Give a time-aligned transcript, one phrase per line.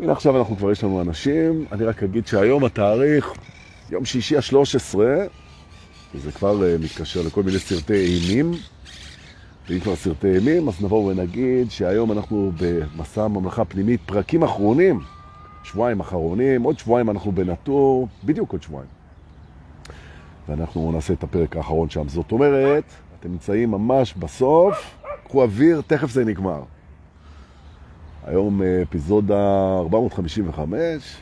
[0.00, 3.32] הנה עכשיו אנחנו כבר יש לנו אנשים, אני רק אגיד שהיום התאריך,
[3.90, 4.98] יום שישי ה-13,
[6.14, 8.52] וזה כבר uh, מתקשר לכל מיני סרטי אימים,
[9.68, 15.00] ואם כבר סרטי אימים, אז נבוא ונגיד שהיום אנחנו במסע ממלכה פנימית, פרקים אחרונים,
[15.64, 18.90] שבועיים אחרונים, עוד שבועיים אנחנו בנטור, בדיוק עוד שבועיים.
[20.48, 22.08] ואנחנו נעשה את הפרק האחרון שם.
[22.08, 22.84] זאת אומרת,
[23.20, 24.94] אתם נמצאים ממש בסוף,
[25.24, 26.62] קחו אוויר, תכף זה נגמר.
[28.26, 31.16] היום אה, אפיזודה 455,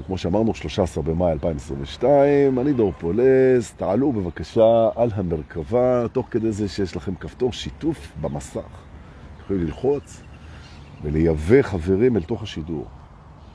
[0.00, 6.68] וכמו שאמרנו, 13 במאי 2022, אני דור פולס, תעלו בבקשה על המרכבה, תוך כדי זה
[6.68, 8.60] שיש לכם כפתור שיתוף במסך.
[9.40, 10.22] יכולים ללחוץ
[11.02, 12.84] ולייבא חברים אל תוך השידור.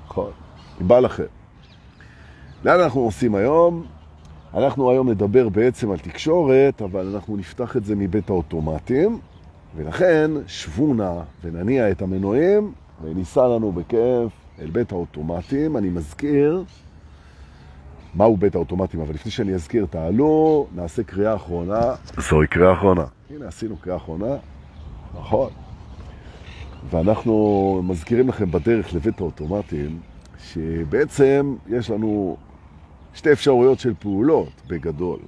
[0.06, 0.32] נכון,
[0.82, 1.24] אם בא לכם.
[2.64, 3.86] לאן אנחנו עושים היום?
[4.54, 9.20] אנחנו היום נדבר בעצם על תקשורת, אבל אנחנו נפתח את זה מבית האוטומטים,
[9.76, 15.78] ולכן שבו נא ונניע את המנועים וניסע לנו בכיף אל בית האוטומטים.
[15.78, 16.64] אני מזכיר
[18.16, 21.96] מהו בית האוטומטים, אבל לפני שאני אזכיר, תעלו, נעשה קריאה אחרונה.
[22.30, 23.06] זוהי קריאה אחרונה.
[23.30, 24.36] הנה, עשינו קריאה אחרונה.
[25.20, 25.50] נכון.
[26.90, 30.00] ואנחנו מזכירים לכם בדרך לבית האוטומטים,
[30.44, 32.38] שבעצם יש לנו
[33.14, 35.20] שתי אפשרויות של פעולות בגדול.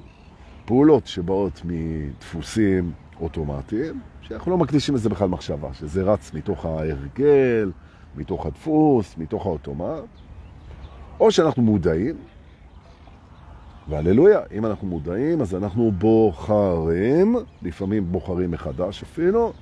[0.65, 2.91] פעולות שבאות מדפוסים
[3.21, 7.71] אוטומטיים, שאנחנו לא מקדישים לזה בכלל מחשבה, שזה רץ מתוך ההרגל,
[8.15, 10.03] מתוך הדפוס, מתוך האוטומט,
[11.19, 12.15] או שאנחנו מודעים,
[13.89, 19.53] והללויה, אם אנחנו מודעים, אז אנחנו בוחרים, לפעמים בוחרים מחדש אפילו,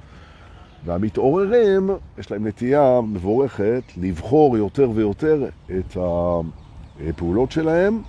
[0.86, 5.50] והמתעוררים, יש להם נטייה מבורכת לבחור יותר ויותר
[5.80, 8.02] את הפעולות שלהם,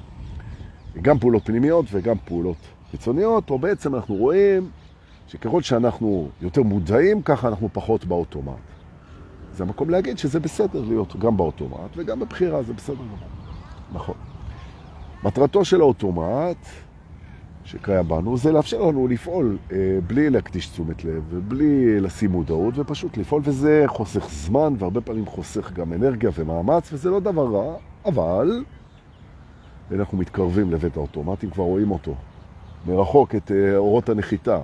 [1.03, 2.57] גם פעולות פנימיות וגם פעולות
[2.91, 4.71] חיצוניות, או בעצם אנחנו רואים
[5.33, 8.55] שככל שאנחנו יותר מודעים, ככה אנחנו פחות באוטומט.
[9.53, 13.29] זה המקום להגיד שזה בסדר להיות גם באוטומט וגם בבחירה, זה בסדר גמור.
[13.93, 14.15] נכון.
[15.25, 16.57] מטרתו של האוטומט
[17.65, 23.17] שקיים בנו זה לאפשר לנו לפעול אה, בלי להקדיש תשומת לב ובלי לשים מודעות ופשוט
[23.17, 28.65] לפעול, וזה חוסך זמן והרבה פעמים חוסך גם אנרגיה ומאמץ, וזה לא דבר רע, אבל
[29.93, 32.15] אנחנו מתקרבים לבית האוטומט, אם כבר רואים אותו.
[32.87, 34.61] מרחוק את אה, אורות הנחיתה.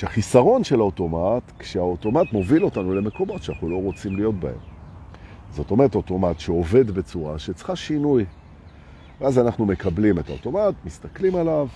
[0.00, 4.58] שהחיסרון של האוטומט, כשהאוטומט מוביל אותנו למקומות שאנחנו לא רוצים להיות בהם.
[5.50, 8.24] זאת אומרת, אוטומט שעובד בצורה שצריכה שינוי.
[9.20, 11.68] ואז אנחנו מקבלים את האוטומט, מסתכלים עליו,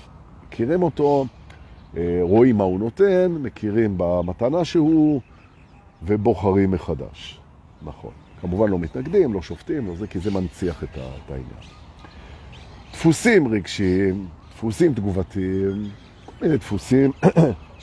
[0.47, 1.27] מכירים אותו,
[1.97, 5.21] אה, רואים מה הוא נותן, מכירים במתנה שהוא,
[6.03, 7.41] ובוחרים מחדש.
[7.83, 8.11] נכון.
[8.41, 10.99] כמובן לא מתנגדים, לא שופטים, לא זה, כי זה מנציח את
[11.29, 11.65] העניין.
[12.93, 15.91] דפוסים רגשיים, דפוסים תגובתיים,
[16.27, 17.11] כל מיני דפוסים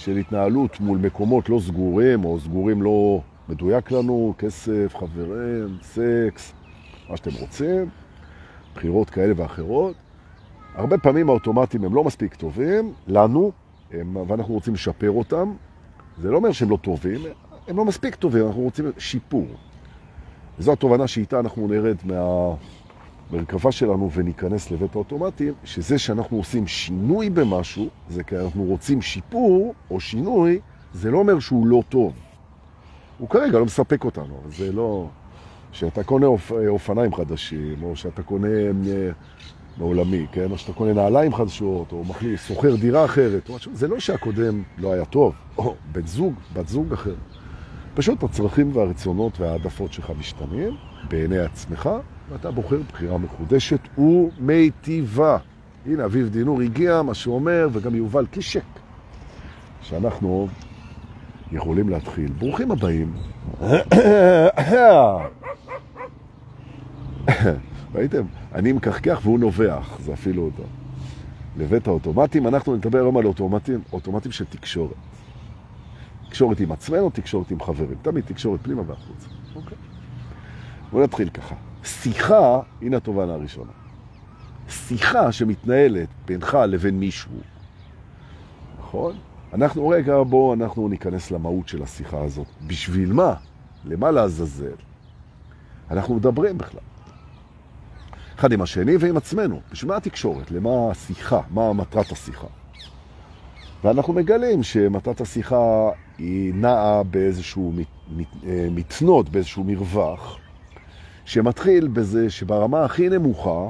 [0.01, 6.53] של התנהלות מול מקומות לא סגורים, או סגורים לא מדויק לנו, כסף, חברים, סקס,
[7.09, 7.89] מה שאתם רוצים,
[8.75, 9.95] בחירות כאלה ואחרות.
[10.75, 13.51] הרבה פעמים האוטומטים הם לא מספיק טובים לנו,
[13.91, 15.53] הם, ואנחנו רוצים לשפר אותם.
[16.17, 17.22] זה לא אומר שהם לא טובים,
[17.67, 19.47] הם לא מספיק טובים, אנחנו רוצים שיפור.
[20.59, 21.97] וזו התובנה שאיתה אנחנו נרד
[23.31, 29.73] מהמרכבה שלנו וניכנס לבית האוטומטים, שזה שאנחנו עושים שינוי במשהו, זה כי אנחנו רוצים שיפור
[29.91, 30.59] או שינוי,
[30.93, 32.13] זה לא אומר שהוא לא טוב.
[33.17, 35.07] הוא כרגע לא מספק אותנו, אבל זה לא...
[35.71, 36.51] שאתה קונה אופ...
[36.67, 39.09] אופניים חדשים, או שאתה קונה אה,
[39.77, 40.51] בעולמי, כן?
[40.51, 43.57] או שאתה קונה נעליים חדשות, או מחליף, סוחר דירה אחרת, או.
[43.73, 47.15] זה לא שהקודם לא היה טוב, או בן זוג, בת זוג אחר.
[47.94, 50.75] פשוט הצרכים והרצונות והעדפות שלך משתנים
[51.09, 51.90] בעיני עצמך,
[52.29, 55.38] ואתה בוחר בחירה מחודשת ומיטיבה.
[55.85, 58.63] הנה, אביב דינור הגיע, מה שאומר, וגם יובל קישק,
[59.81, 60.47] שאנחנו
[61.52, 62.31] יכולים להתחיל.
[62.40, 63.13] ברוכים הבאים.
[67.96, 68.23] ראיתם?
[68.56, 70.63] אני מקחקח והוא נובח, זה אפילו אותו.
[71.58, 74.91] לבית האוטומטים, אנחנו נדבר היום על אוטומטים, אוטומטים של תקשורת.
[76.31, 77.97] תקשורת עם עצמנו, תקשורת עם חברים.
[78.01, 79.27] תמיד תקשורת פנימה והחוץ.
[79.55, 79.77] אוקיי.
[80.91, 81.55] בואו נתחיל ככה.
[81.83, 83.72] שיחה, הנה התובנה הראשונה.
[84.69, 87.31] שיחה שמתנהלת בינך לבין מישהו,
[88.79, 89.16] נכון?
[89.53, 92.47] אנחנו, רגע, בואו אנחנו ניכנס למהות של השיחה הזאת.
[92.67, 93.34] בשביל מה?
[93.85, 94.75] למה לעזאזל?
[95.91, 96.81] אנחנו מדברים בכלל.
[98.35, 99.59] אחד עם השני ועם עצמנו.
[99.72, 100.51] בשביל מה התקשורת?
[100.51, 101.41] למה השיחה?
[101.49, 102.47] מה מטרת השיחה?
[103.83, 107.73] ואנחנו מגלים שמטרת השיחה היא נעה באיזשהו
[108.72, 110.37] מתנות, באיזשהו מרווח,
[111.25, 113.69] שמתחיל בזה שברמה הכי נמוכה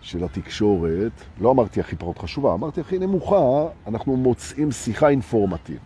[0.00, 5.80] של התקשורת, לא אמרתי הכי פחות חשובה, אמרתי הכי נמוכה, אנחנו מוצאים שיחה אינפורמטיבית.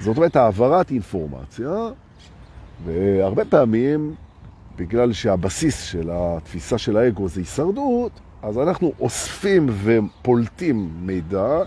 [0.00, 1.70] זאת אומרת, העברת אינפורמציה
[2.84, 4.14] והרבה פעמים,
[4.76, 8.12] בגלל שהבסיס של התפיסה של האגו זה הישרדות,
[8.42, 11.62] אז אנחנו אוספים ופולטים מידע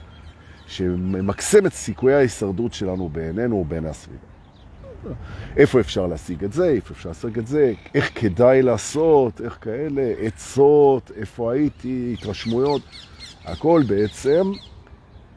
[0.67, 4.25] שממקסם את סיכויי ההישרדות שלנו בעינינו ובעיני הסביבה.
[5.57, 10.13] איפה אפשר להשיג את זה, איפה אפשר להשיג את זה, איך כדאי לעשות, איך כאלה,
[10.19, 12.81] עצות, איפה הייתי, התרשמויות,
[13.45, 14.51] הכל בעצם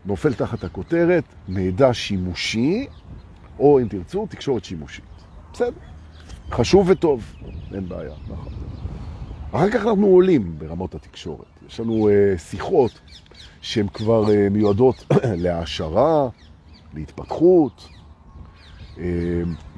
[0.05, 2.87] נופל תחת הכותרת מידע שימושי,
[3.59, 5.05] או אם תרצו, תקשורת שימושית.
[5.53, 5.71] בסדר,
[6.51, 7.35] חשוב וטוב,
[7.75, 8.53] אין בעיה, נכון.
[9.53, 11.47] אחר כך אנחנו עולים ברמות התקשורת.
[11.69, 13.01] יש לנו uh, שיחות
[13.61, 15.05] שהן כבר uh, מיועדות
[15.45, 16.29] להעשרה,
[16.95, 17.89] להתפתחות,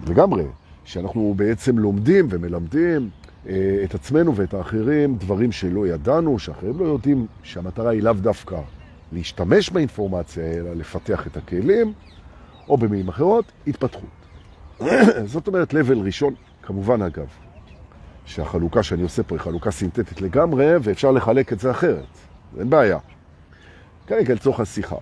[0.06, 0.44] לגמרי,
[0.85, 3.11] שאנחנו בעצם לומדים ומלמדים
[3.44, 3.49] uh,
[3.85, 8.61] את עצמנו ואת האחרים דברים שלא ידענו, שאחרים לא יודעים, שהמטרה היא לאו דווקא
[9.12, 11.93] להשתמש באינפורמציה, אלא לפתח את הכלים,
[12.69, 14.11] או במילים אחרות, התפתחות.
[15.32, 17.27] זאת אומרת, לבל ראשון, כמובן אגב,
[18.25, 22.05] שהחלוקה שאני עושה פה היא חלוקה סינתטית לגמרי, ואפשר לחלק את זה אחרת.
[22.59, 22.99] אין בעיה.
[24.11, 24.97] כרגע לצורך השיחה.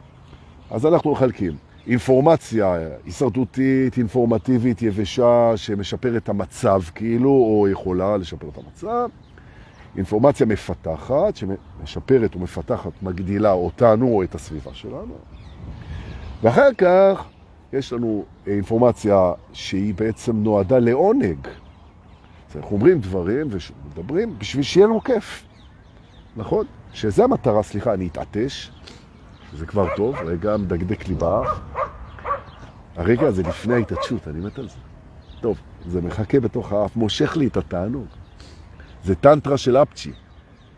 [0.71, 1.57] אז אנחנו מחלקים
[1.87, 9.09] אינפורמציה הישרדותית, אינפורמטיבית, יבשה, שמשפרת את המצב כאילו, או יכולה לשפר את המצב.
[9.97, 15.15] אינפורמציה מפתחת, שמשפרת ומפתחת, מגדילה אותנו או את הסביבה שלנו.
[16.43, 17.25] ואחר כך
[17.73, 21.49] יש לנו אינפורמציה שהיא בעצם נועדה לעונג.
[22.57, 25.45] אנחנו אומרים דברים ומדברים בשביל שיהיה לנו כיף.
[26.37, 26.67] נכון?
[26.93, 28.71] שזה המטרה, סליחה, אני אתעטש,
[29.55, 31.61] זה כבר טוב, רגע, מדקדק לי באח.
[32.97, 34.79] הרגע הזה לפני ההתעטשות, אני מת על זה.
[35.41, 38.07] טוב, זה מחכה בתוך האף, מושך לי את התענוג.
[39.05, 40.13] זה טנטרה של אפצ'י,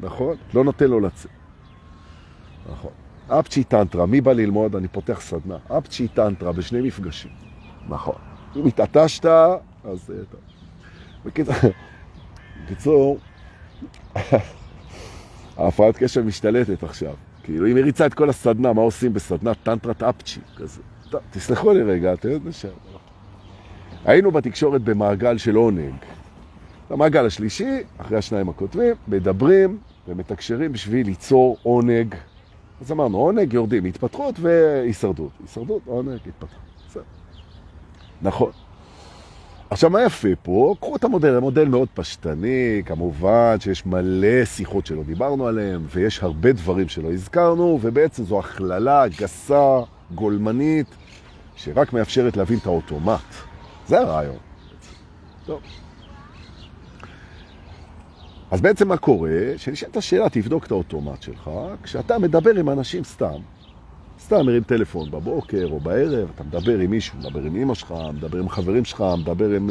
[0.01, 0.37] נכון?
[0.55, 1.31] לא נותן לו לצאת.
[2.73, 2.91] נכון.
[3.29, 4.77] אפצ'י טנטרה, מי בא ללמוד?
[4.77, 5.57] אני פותח סדנה.
[5.79, 7.31] אפצ'י טנטרה בשני מפגשים.
[7.89, 8.15] נכון.
[8.57, 9.27] אם התעטשת,
[9.85, 10.41] אז טוב.
[12.67, 13.19] בקיצור,
[15.57, 17.15] ההפרעת קשב משתלטת עכשיו.
[17.43, 20.81] כאילו, היא מריצה את כל הסדנה, מה עושים בסדנת טנטרת אפצ'י, כזה.
[21.11, 22.69] טוב, תסלחו לי רגע, אתם יודעים שם.
[24.05, 25.95] היינו בתקשורת במעגל של עונג.
[26.91, 29.79] במעגל השלישי, אחרי השניים הכותבים, מדברים
[30.09, 32.15] ומתקשרים בשביל ליצור עונג.
[32.81, 35.31] אז אמרנו, עונג, יורדים, התפתחות והישרדות.
[35.41, 37.05] הישרדות, עונג, התפתחות.
[38.23, 38.51] נכון.
[39.71, 40.75] עכשיו, מה יפה פה?
[40.81, 46.53] קחו את המודל, המודל מאוד פשטני, כמובן שיש מלא שיחות שלא דיברנו עליהן, ויש הרבה
[46.53, 49.81] דברים שלא הזכרנו, ובעצם זו הכללה גסה,
[50.15, 50.87] גולמנית,
[51.57, 53.21] שרק מאפשרת להבין את האוטומט.
[53.87, 54.37] זה הרעיון.
[55.47, 55.61] טוב.
[58.51, 59.31] אז בעצם מה קורה?
[59.57, 61.51] שנשאלת השאלה, תבדוק את האוטומט שלך,
[61.83, 63.39] כשאתה מדבר עם אנשים סתם,
[64.31, 68.39] סתם מרים טלפון בבוקר או בערב, אתה מדבר עם מישהו, מדבר עם אמא שלך, מדבר
[68.39, 69.71] עם חברים שלך, מדבר עם...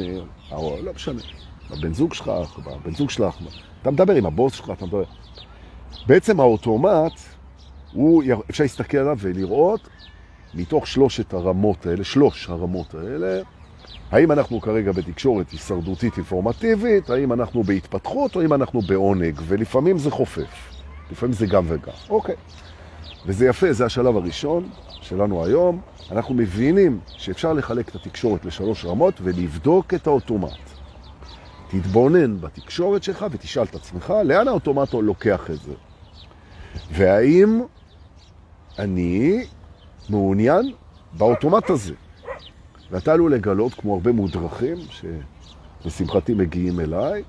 [0.51, 1.21] או, אה, לא משנה,
[1.69, 2.31] הבן זוג שלך,
[2.65, 3.35] הבן זוג שלך,
[3.81, 5.03] אתה מדבר עם הבוס שלך, אתה מדבר...
[6.07, 7.11] בעצם האוטומט,
[7.93, 9.89] הוא, אפשר להסתכל עליו ולראות
[10.53, 13.41] מתוך שלושת הרמות האלה, שלוש הרמות האלה,
[14.11, 20.11] האם אנחנו כרגע בתקשורת הישרדותית אינפורמטיבית, האם אנחנו בהתפתחות או האם אנחנו בעונג, ולפעמים זה
[20.11, 20.73] חופף,
[21.11, 21.93] לפעמים זה גם וגם.
[22.09, 22.35] אוקיי.
[23.25, 24.69] וזה יפה, זה השלב הראשון
[25.01, 25.81] שלנו היום.
[26.11, 30.69] אנחנו מבינים שאפשר לחלק את התקשורת לשלוש רמות ולבדוק את האוטומט.
[31.69, 35.73] תתבונן בתקשורת שלך ותשאל את עצמך לאן האוטומט לוקח את זה.
[36.91, 37.61] והאם
[38.79, 39.45] אני
[40.09, 40.73] מעוניין
[41.13, 41.93] באוטומט הזה.
[42.91, 44.77] ואתה עלול לגלות, כמו הרבה מודרכים,
[45.81, 47.23] שלשמחתי מגיעים אליי,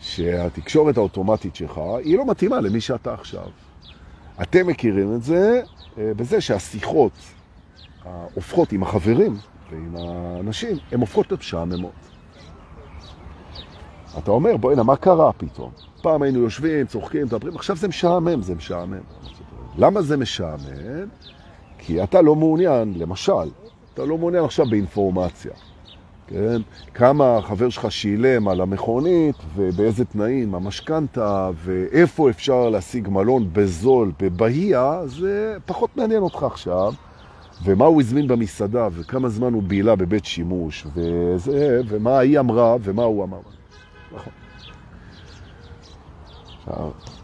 [0.00, 3.48] שהתקשורת האוטומטית שלך היא לא מתאימה למי שאתה עכשיו.
[4.42, 5.62] אתם מכירים את זה
[5.98, 7.12] אה, בזה שהשיחות
[8.34, 9.36] הופכות עם החברים
[9.70, 11.92] ועם האנשים, הן הופכות להיות משעממות.
[14.18, 15.70] אתה אומר, בואי, מה קרה פתאום?
[16.02, 19.00] פעם היינו יושבים, צוחקים, מדברים, עכשיו זה משעמם, זה משעמם.
[19.78, 21.08] למה זה משעמם?
[21.78, 23.50] כי אתה לא מעוניין, למשל,
[23.94, 25.52] אתה לא מעוניין עכשיו באינפורמציה.
[26.26, 26.62] כן?
[26.94, 35.00] כמה החבר שלך שילם על המכונית ובאיזה תנאים, המשכנתה, ואיפה אפשר להשיג מלון בזול, בבהייה,
[35.06, 36.92] זה פחות מעניין אותך עכשיו.
[37.64, 43.02] ומה הוא הזמין במסעדה, וכמה זמן הוא בילה בבית שימוש, וזה, ומה היא אמרה, ומה
[43.02, 43.40] הוא אמר.
[44.12, 44.32] נכון.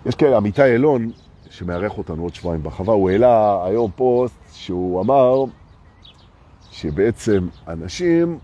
[0.06, 1.11] יש כאלה, עמיתי אלון,
[1.50, 5.44] שמארח אותנו עוד שבועיים בחווה, הוא העלה היום פוסט שהוא אמר
[6.71, 8.38] שבעצם אנשים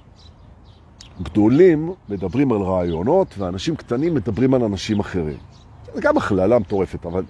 [1.23, 5.37] גדולים מדברים על רעיונות, ואנשים קטנים מדברים על אנשים אחרים.
[5.95, 7.23] זה גם הכללה מטורפת, אבל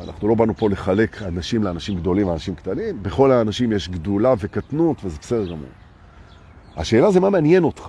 [0.00, 3.02] אנחנו לא באנו פה לחלק אנשים לאנשים גדולים ואנשים קטנים.
[3.02, 5.68] בכל האנשים יש גדולה וקטנות, וזה בסדר גמור.
[6.76, 7.88] השאלה זה מה מעניין אותך.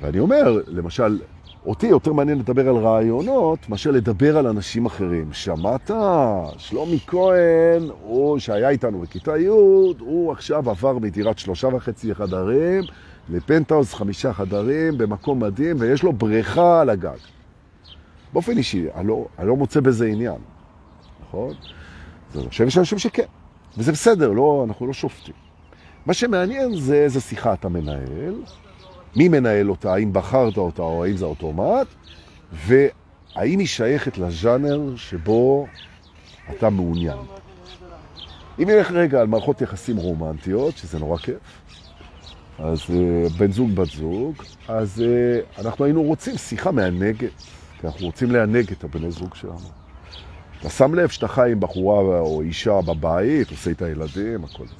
[0.00, 1.18] ואני אומר, למשל,
[1.66, 5.32] אותי יותר מעניין לדבר על רעיונות מאשר לדבר על אנשים אחרים.
[5.32, 5.90] שמעת?
[6.56, 12.82] שלומי כהן, הוא שהיה איתנו בכיתה י', הוא עכשיו עבר מדירת שלושה וחצי חדרים
[13.28, 17.16] לפנטהאוס חמישה חדרים במקום מדהים, ויש לו בריכה על הגג.
[18.32, 20.38] באופן אישי, אני לא, אני לא מוצא בזה עניין,
[21.28, 21.54] נכון?
[22.34, 23.26] אני חושב שאנשים שכן,
[23.78, 25.34] וזה בסדר, לא, אנחנו לא שופטים.
[26.06, 28.34] מה שמעניין זה איזה שיחה אתה מנהל,
[29.16, 31.86] מי מנהל אותה, האם בחרת אותה או האם זה אוטומט,
[32.52, 35.66] והאם היא שייכת לז'אנר שבו
[36.50, 37.18] אתה מעוניין.
[38.58, 41.36] אם נלך רגע על מערכות יחסים רומנטיות, שזה נורא כיף,
[42.62, 44.34] אז אה, בן זוג, בת זוג,
[44.68, 47.30] אז אה, אנחנו היינו רוצים שיחה מענגת,
[47.80, 49.82] כי אנחנו רוצים לענג את הבני זוג שלנו.
[50.60, 54.74] אתה שם לב שאתה חי עם בחורה או אישה בבית, עושה את הילדים, הכל זה.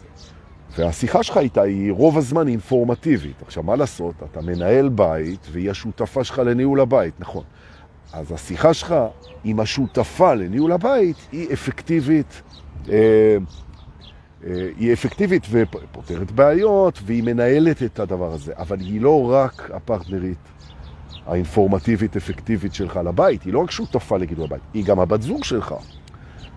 [0.79, 3.43] והשיחה שלך איתה היא רוב הזמן אינפורמטיבית.
[3.43, 4.15] עכשיו, מה לעשות?
[4.31, 7.45] אתה מנהל בית והיא השותפה שלך לניהול הבית, נכון.
[8.13, 8.95] אז השיחה שלך
[9.45, 12.43] עם השותפה לניהול הבית היא אפקטיבית,
[12.89, 13.37] אה,
[14.77, 18.53] היא אפקטיבית ופותרת בעיות, והיא מנהלת את הדבר הזה.
[18.57, 20.39] אבל היא לא רק הפרטנרית
[21.27, 25.75] האינפורמטיבית אפקטיבית שלך לבית, היא לא רק שותפה לגידול הבית, היא גם הבת זוג שלך,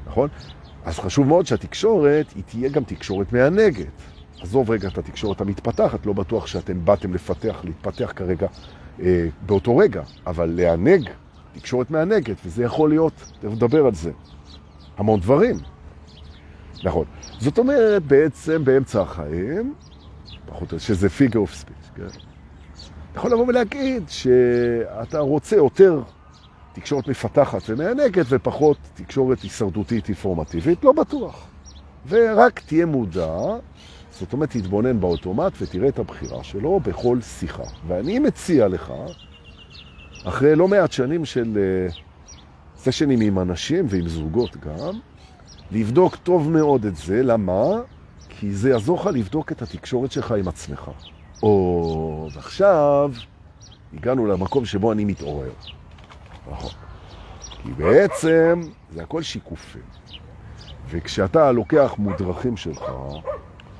[0.07, 0.29] נכון?
[0.85, 4.01] אז חשוב מאוד שהתקשורת היא תהיה גם תקשורת מענגת.
[4.41, 8.47] עזוב רגע את התקשורת המתפתחת, לא בטוח שאתם באתם לפתח, להתפתח כרגע
[9.01, 11.09] אה, באותו רגע, אבל לענג,
[11.53, 14.11] תקשורת מענגת, וזה יכול להיות, תכף נדבר על זה,
[14.97, 15.55] המון דברים.
[16.83, 17.05] נכון.
[17.39, 19.73] זאת אומרת, בעצם באמצע החיים,
[20.45, 22.03] פחות, שזה figure of speech, כן?
[23.11, 26.01] אתה יכול לבוא ולהגיד שאתה רוצה יותר
[26.73, 31.47] תקשורת מפתחת ומענגת ופחות תקשורת הישרדותית אינפורמטיבית, לא בטוח.
[32.07, 33.37] ורק תהיה מודע,
[34.11, 37.63] זאת אומרת, תתבונן באוטומט ותראה את הבחירה שלו בכל שיחה.
[37.87, 38.93] ואני מציע לך,
[40.23, 41.57] אחרי לא מעט שנים של
[42.77, 44.99] סשנים עם אנשים ועם זוגות גם,
[45.71, 47.65] לבדוק טוב מאוד את זה, למה?
[48.29, 50.91] כי זה יעזור לך לבדוק את התקשורת שלך עם עצמך.
[51.43, 53.11] או, ועכשיו
[53.93, 55.51] הגענו למקום שבו אני מתעורר.
[56.51, 56.71] נכון.
[57.63, 58.61] כי בעצם
[58.93, 59.81] זה הכל שיקופים.
[60.89, 62.83] וכשאתה לוקח מודרכים שלך,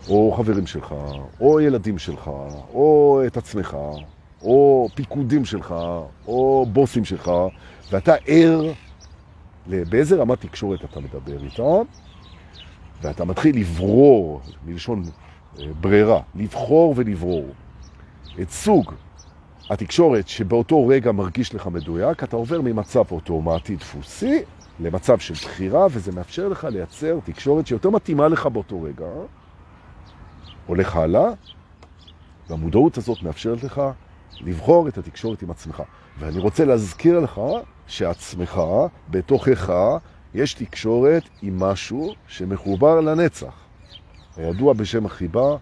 [0.10, 0.96] או חברים שלך,
[1.40, 2.28] או ילדים שלך,
[2.74, 3.78] או את עצמך,
[4.42, 5.76] או פיקודים שלך,
[6.28, 7.32] או בוסים שלך,
[7.92, 8.72] ואתה ער
[9.68, 11.84] באיזה רמת תקשורת אתה מדבר איתם,
[13.02, 15.04] ואתה מתחיל לברור, מלשון
[15.60, 17.46] אה, ברירה, לבחור ולברור
[18.42, 18.94] את סוג
[19.70, 24.42] התקשורת שבאותו רגע מרגיש לך מדויק, אתה עובר ממצב אוטומטי דפוסי
[24.80, 29.06] למצב של בחירה, וזה מאפשר לך לייצר תקשורת שיותר מתאימה לך באותו רגע.
[30.66, 31.30] הולך הלאה,
[32.50, 33.82] והמודעות הזאת מאפשרת לך
[34.42, 35.84] לבחור את התקשורת עם עצמך.
[36.20, 37.42] ואני רוצה להזכיר לך
[37.88, 38.62] שעצמך,
[39.10, 39.74] בתוכך,
[40.34, 43.54] יש תקשורת עם משהו שמחובר לנצח.
[44.38, 45.58] הידוע בשם החיבה,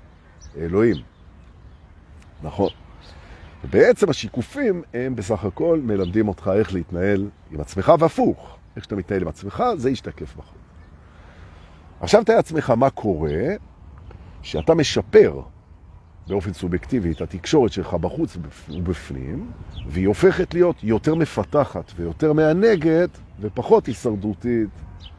[0.58, 0.96] אלוהים.
[2.44, 2.70] נכון.
[3.64, 9.22] ובעצם השיקופים הם בסך הכל מלמדים אותך איך להתנהל עם עצמך, והפוך, איך שאתה מתנהל
[9.22, 10.58] עם עצמך, זה ישתקף בחוץ.
[12.02, 13.44] עכשיו תאר עצמך מה קורה
[14.42, 15.42] שאתה משפר
[16.28, 18.38] באופן סובייקטיבי את התקשורת שלך בחוץ
[18.70, 19.52] ובפנים,
[19.88, 24.70] והיא הופכת להיות יותר מפתחת ויותר מענגת ופחות הישרדותית,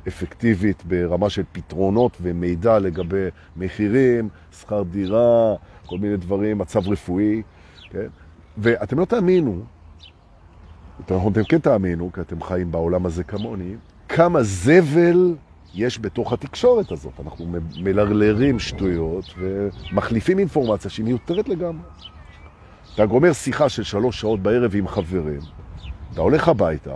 [0.09, 4.29] אפקטיבית ברמה של פתרונות ומידע לגבי מחירים,
[4.61, 5.55] שכר דירה,
[5.87, 7.43] כל מיני דברים, מצב רפואי,
[7.91, 8.07] כן?
[8.59, 9.63] ואתם לא תאמינו,
[11.01, 13.75] אתם כן תאמינו, כי אתם חיים בעולם הזה כמוני,
[14.09, 15.35] כמה זבל
[15.75, 17.13] יש בתוך התקשורת הזאת.
[17.21, 21.85] אנחנו מלרלרים שטויות ומחליפים אינפורמציה שהיא מיותרת לגמרי.
[22.95, 25.41] אתה גומר שיחה של שלוש שעות בערב עם חברים,
[26.13, 26.95] אתה הולך הביתה,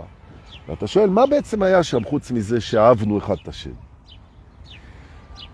[0.67, 3.73] ואתה שואל, מה בעצם היה שם חוץ מזה שאהבנו אחד את השני?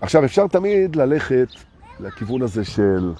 [0.00, 1.48] עכשיו, אפשר תמיד ללכת
[2.00, 3.12] לכיוון הזה של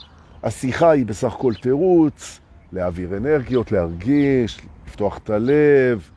[0.43, 2.41] השיחה היא בסך הכל תירוץ,
[2.73, 6.11] להעביר אנרגיות, להרגיש, לפתוח את הלב.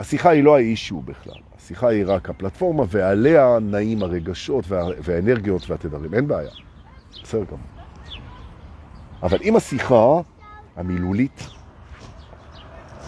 [0.00, 1.40] השיחה היא לא האישו בכלל.
[1.64, 4.84] השיחה היא רק הפלטפורמה, ועליה נעים הרגשות וה...
[5.02, 6.14] והאנרגיות והתדרים.
[6.14, 6.50] אין בעיה.
[7.22, 7.58] בסדר גמור.
[9.22, 10.20] אבל אם השיחה
[10.76, 11.46] המילולית,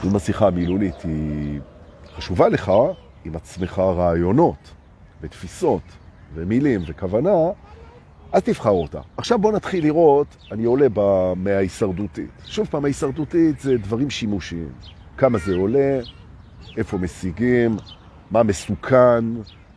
[0.04, 1.60] אם השיחה המילולית היא
[2.16, 2.72] חשובה לך,
[3.24, 4.74] עם עצמך רעיונות
[5.20, 5.82] ותפיסות
[6.34, 7.36] ומילים וכוונה,
[8.32, 9.00] אז תבחר אותה.
[9.16, 10.86] עכשיו בוא נתחיל לראות, אני עולה
[11.36, 12.30] מההישרדותית.
[12.44, 14.72] שוב פעם, ההישרדותית זה דברים שימושיים.
[15.16, 16.00] כמה זה עולה,
[16.76, 17.76] איפה משיגים,
[18.30, 19.24] מה מסוכן,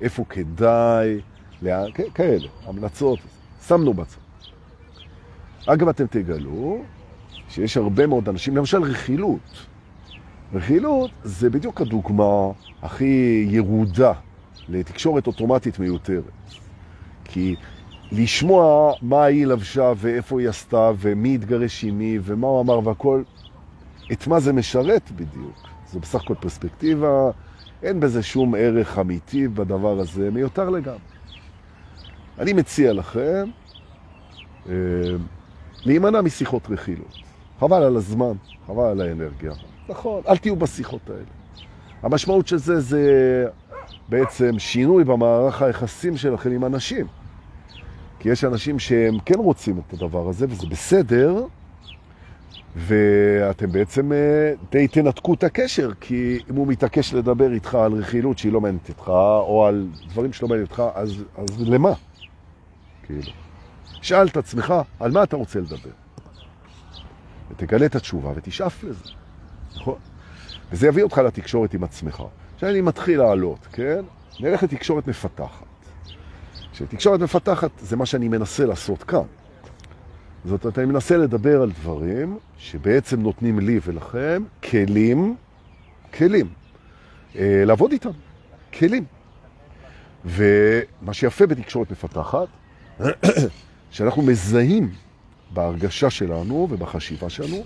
[0.01, 1.19] איפה כדאי,
[1.61, 3.19] לאן, כאלה, המלצות,
[3.67, 4.19] שמנו בצד.
[5.65, 6.81] אגב, אתם תגלו
[7.49, 9.65] שיש הרבה מאוד אנשים, למשל רכילות.
[10.53, 12.51] רכילות זה בדיוק הדוגמה
[12.81, 14.13] הכי ירודה
[14.69, 16.23] לתקשורת אוטומטית מיותרת.
[17.25, 17.55] כי
[18.11, 23.23] לשמוע מה היא לבשה ואיפה היא עשתה ומי התגרש עם מי ומה הוא אמר והכל,
[24.11, 25.67] את מה זה משרת בדיוק.
[25.91, 27.31] זה בסך הכל פרספקטיבה,
[27.83, 30.99] אין בזה שום ערך אמיתי בדבר הזה, מיותר לגמרי.
[32.39, 33.49] אני מציע לכם
[34.69, 34.73] אה,
[35.85, 37.15] להימנע משיחות רכילות.
[37.59, 38.33] חבל על הזמן,
[38.67, 39.51] חבל על האנרגיה.
[39.89, 41.23] נכון, אל תהיו בשיחות האלה.
[42.03, 43.45] המשמעות של זה זה
[44.09, 47.07] בעצם שינוי במערך היחסים שלכם עם אנשים.
[48.19, 51.45] כי יש אנשים שהם כן רוצים את הדבר הזה, וזה בסדר,
[52.75, 58.37] ואתם בעצם אה, די תנתקו את הקשר, כי אם הוא מתעקש לדבר איתך על רכילות
[58.37, 59.07] שהיא לא מעניינת איתך,
[59.39, 61.93] או על דברים שלא מעניינת איתך, אז, אז למה?
[63.03, 63.31] כאילו.
[64.01, 65.89] שאל את עצמך, על מה אתה רוצה לדבר?
[67.51, 69.09] ותגלה את התשובה ותשאף לזה,
[69.75, 69.97] נכון?
[70.71, 72.23] וזה יביא אותך לתקשורת עם עצמך.
[72.55, 74.01] עכשיו אני מתחיל לעלות, כן?
[74.39, 75.65] נלך לתקשורת מפתחת.
[76.73, 79.38] שתקשורת מפתחת זה מה שאני מנסה לעשות כאן.
[80.45, 85.35] זאת אומרת, אני מנסה לדבר על דברים שבעצם נותנים לי ולכם כלים,
[86.13, 86.47] כלים,
[87.35, 88.09] אה, לעבוד איתם,
[88.73, 89.03] כלים.
[90.25, 92.47] ומה שיפה בתקשורת מפתחת,
[93.91, 94.91] שאנחנו מזהים
[95.53, 97.63] בהרגשה שלנו ובחשיבה שלנו,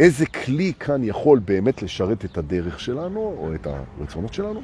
[0.00, 4.62] איזה כלי כאן יכול באמת לשרת את הדרך שלנו או את הרצונות שלנו,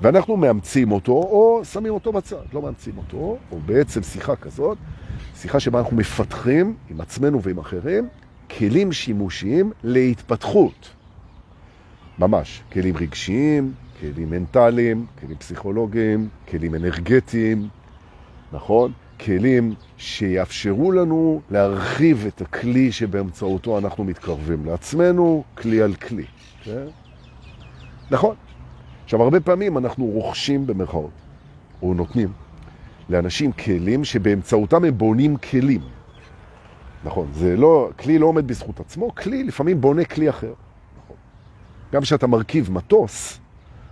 [0.00, 4.78] ואנחנו מאמצים אותו או שמים אותו בצד, לא מאמצים אותו, או בעצם שיחה כזאת,
[5.36, 8.08] שיחה שבה אנחנו מפתחים עם עצמנו ועם אחרים
[8.58, 10.88] כלים שימושיים להתפתחות.
[12.18, 17.68] ממש, כלים רגשיים, כלים מנטליים, כלים פסיכולוגיים, כלים אנרגטיים,
[18.52, 18.92] נכון?
[19.20, 26.24] כלים שיאפשרו לנו להרחיב את הכלי שבאמצעותו אנחנו מתקרבים לעצמנו, כלי על כלי.
[26.62, 26.86] כן?
[28.10, 28.36] נכון.
[29.04, 31.10] עכשיו, הרבה פעמים אנחנו רוכשים במרכאות,
[31.82, 32.28] או נותנים
[33.08, 35.80] לאנשים כלים שבאמצעותם הם בונים כלים.
[37.04, 40.52] נכון, זה לא, כלי לא עומד בזכות עצמו, כלי לפעמים בונה כלי אחר.
[41.04, 41.16] נכון.
[41.92, 43.38] גם כשאתה מרכיב מטוס,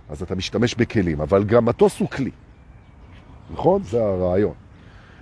[0.09, 2.31] אז אתה משתמש בכלים, אבל גם מטוס הוא כלי.
[3.51, 3.83] נכון?
[3.83, 4.53] זה הרעיון.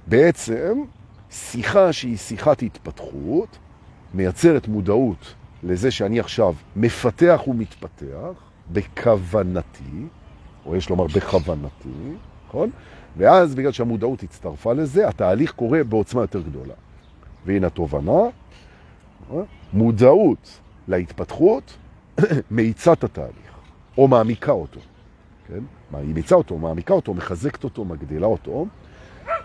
[0.07, 0.83] בעצם,
[1.29, 3.57] שיחה שהיא שיחת התפתחות,
[4.13, 8.31] מייצרת מודעות לזה שאני עכשיו מפתח ומתפתח
[8.71, 10.05] בכוונתי,
[10.65, 11.89] או יש לומר בכוונתי,
[12.47, 12.69] נכון?
[13.17, 16.73] ואז בגלל שהמודעות הצטרפה לזה, התהליך קורה בעוצמה יותר גדולה.
[17.45, 18.21] והנה התובנה,
[19.73, 21.77] מודעות להתפתחות
[22.51, 23.51] מאיצה את התהליך,
[23.97, 24.79] או מעמיקה אותו.
[25.47, 25.59] כן?
[25.93, 28.65] היא מאיצה אותו, מעמיקה אותו, מחזקת אותו, מגדילה אותו,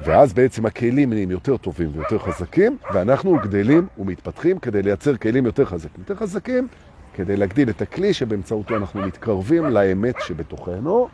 [0.04, 5.64] ואז בעצם הכלים נהיים יותר טובים ויותר חזקים, ואנחנו גדלים ומתפתחים כדי לייצר כלים יותר
[5.64, 6.00] חזקים.
[6.00, 6.68] יותר חזקים
[7.14, 11.08] כדי להגדיל את הכלי שבאמצעותו אנחנו מתקרבים לאמת שבתוכנו,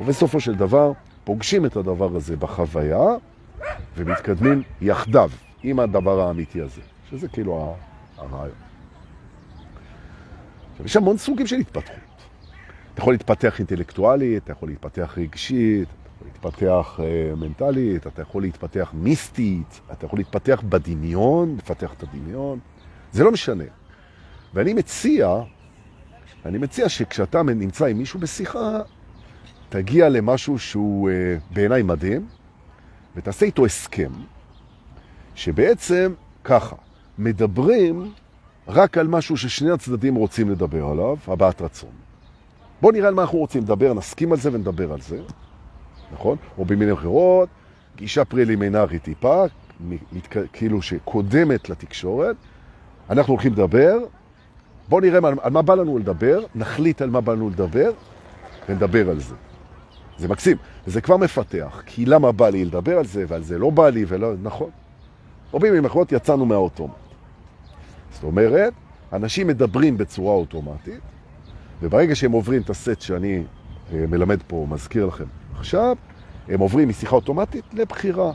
[0.00, 0.92] ובסופו של דבר
[1.24, 3.06] פוגשים את הדבר הזה בחוויה
[3.96, 5.30] ומתקדמים יחדיו
[5.62, 7.76] עם הדבר האמיתי הזה, שזה כאילו
[8.16, 8.54] הרעיון.
[10.72, 11.96] עכשיו, יש המון סוגים של התפתחות.
[12.94, 15.88] אתה יכול להתפתח אינטלקטואלית, אתה יכול להתפתח רגשית,
[16.24, 22.58] להתפתח uh, מנטלית, אתה יכול להתפתח מיסטית, אתה יכול להתפתח בדמיון, לפתח את הדמיון,
[23.12, 23.64] זה לא משנה.
[24.54, 25.36] ואני מציע,
[26.44, 28.80] אני מציע שכשאתה נמצא עם מישהו בשיחה,
[29.74, 32.26] תגיע למשהו שהוא uh, בעיניי מדהים,
[33.16, 34.10] ותעשה איתו הסכם,
[35.34, 36.12] שבעצם
[36.44, 36.76] ככה,
[37.18, 38.12] מדברים
[38.68, 41.90] רק על משהו ששני הצדדים רוצים לדבר עליו, הבעת רצון.
[42.80, 45.20] בואו נראה על מה אנחנו רוצים לדבר, נסכים על זה ונדבר על זה.
[46.12, 46.36] נכון?
[46.58, 47.48] או במילים אחרות,
[47.96, 49.44] גישה פרלימינרית טיפה.
[50.52, 52.36] כאילו שקודמת לתקשורת.
[53.10, 53.98] אנחנו הולכים לדבר,
[54.88, 57.90] בואו נראה על מה בא לנו לדבר, נחליט על מה בא לנו לדבר,
[58.68, 59.34] ונדבר על זה.
[60.18, 63.70] זה מקסים, וזה כבר מפתח, כי למה בא לי לדבר על זה, ועל זה לא
[63.70, 64.70] בא לי, ולא, נכון.
[65.52, 66.92] או במילים אחרות, יצאנו מהאוטומט.
[68.12, 68.72] זאת אומרת,
[69.12, 71.00] אנשים מדברים בצורה אוטומטית,
[71.82, 73.42] וברגע שהם עוברים את הסט שאני
[73.92, 75.24] אה, מלמד פה, מזכיר לכם,
[75.58, 75.96] עכשיו
[76.48, 78.32] הם עוברים משיחה אוטומטית לבחירה.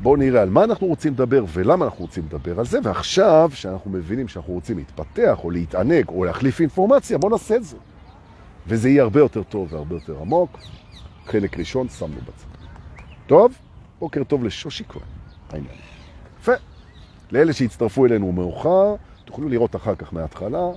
[0.00, 3.90] בואו נראה על מה אנחנו רוצים לדבר ולמה אנחנו רוצים לדבר על זה, ועכשיו שאנחנו
[3.90, 7.76] מבינים שאנחנו רוצים להתפתח או להתענג או להחליף אינפורמציה, בואו נעשה את זה.
[8.66, 10.58] וזה יהיה הרבה יותר טוב והרבה יותר עמוק.
[11.26, 12.46] חלק ראשון שמנו בצד.
[13.26, 13.52] טוב?
[14.00, 15.02] בוקר טוב לשושי כהן.
[15.50, 15.74] העניין.
[16.40, 16.52] יפה.
[17.32, 20.70] לאלה שהצטרפו אלינו מאוחר, תוכלו לראות אחר כך מההתחלה.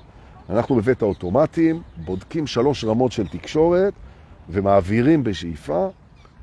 [0.50, 3.94] אנחנו בבית האוטומטים, בודקים שלוש רמות של תקשורת,
[4.50, 5.90] ומעבירים בשאיפה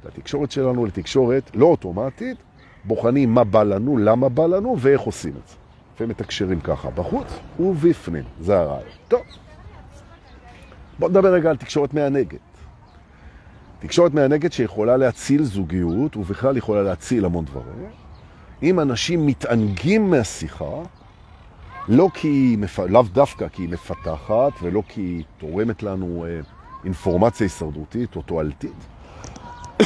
[0.01, 2.37] את התקשורת שלנו לתקשורת לא אוטומטית,
[2.85, 5.55] בוחנים מה בא לנו, למה בא לנו ואיך עושים את זה.
[5.95, 7.27] לפעמים מתקשרים ככה, בחוץ
[7.61, 8.89] ובפנים, זה הרעיון.
[9.09, 9.21] טוב,
[10.99, 12.39] בוא נדבר רגע על תקשורת מהנגד.
[13.83, 17.87] תקשורת מהנגד שיכולה להציל זוגיות, ובכלל יכולה להציל המון דברים.
[18.63, 20.83] אם אנשים מתענגים מהשיחה,
[21.89, 22.79] לא כי היא, מפ...
[22.79, 26.41] לאו דווקא כי היא מפתחת, ולא כי היא תורמת לנו אה,
[26.85, 28.87] אינפורמציה הישרדותית או תועלתית,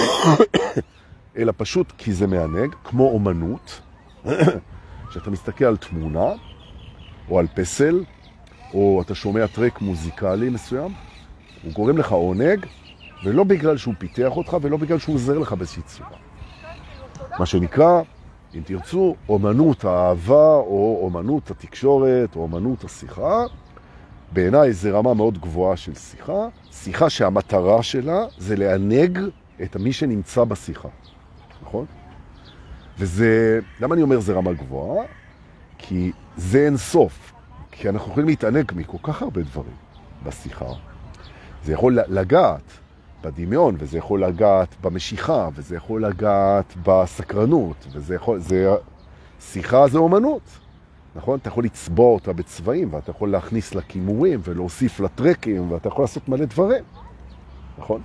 [1.38, 3.80] אלא פשוט כי זה מענג, כמו אומנות,
[5.12, 6.32] שאתה מסתכל על תמונה,
[7.30, 8.04] או על פסל,
[8.74, 10.92] או אתה שומע טרק מוזיקלי מסוים,
[11.62, 12.66] הוא גורם לך עונג,
[13.24, 16.10] ולא בגלל שהוא פיתח אותך, ולא בגלל שהוא עוזר לך באיזושהי צורה.
[17.38, 18.02] מה שנקרא,
[18.54, 23.44] אם תרצו, אומנות האהבה, או אומנות התקשורת, או אומנות השיחה,
[24.32, 29.18] בעיניי זה רמה מאוד גבוהה של שיחה, שיחה שהמטרה שלה זה לענג
[29.62, 30.88] את מי שנמצא בשיחה,
[31.62, 31.84] נכון?
[32.98, 35.04] וזה, למה אני אומר זה רמה גבוהה?
[35.78, 37.32] כי זה אין סוף,
[37.70, 39.76] כי אנחנו יכולים להתענג מכל כך הרבה דברים
[40.24, 40.66] בשיחה.
[41.64, 42.62] זה יכול לגעת
[43.26, 48.38] בדמיון, וזה יכול לגעת במשיכה, וזה יכול לגעת בסקרנות, וזה יכול...
[48.38, 48.74] זה...
[49.40, 50.42] שיחה זה אומנות,
[51.16, 51.38] נכון?
[51.38, 56.04] אתה יכול לצבוע אותה בצבעים, ואתה יכול להכניס לה כימורים, ולהוסיף לה טרקים, ואתה יכול
[56.04, 56.84] לעשות מלא דברים,
[57.78, 58.00] נכון?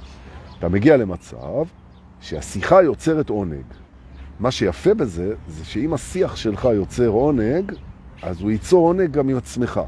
[0.60, 1.64] אתה מגיע למצב
[2.22, 3.66] שהשיחה יוצרת עונג.
[4.40, 7.72] מה שיפה בזה, זה שאם השיח שלך יוצר עונג,
[8.22, 9.82] אז הוא ייצור עונג גם עם עצמך.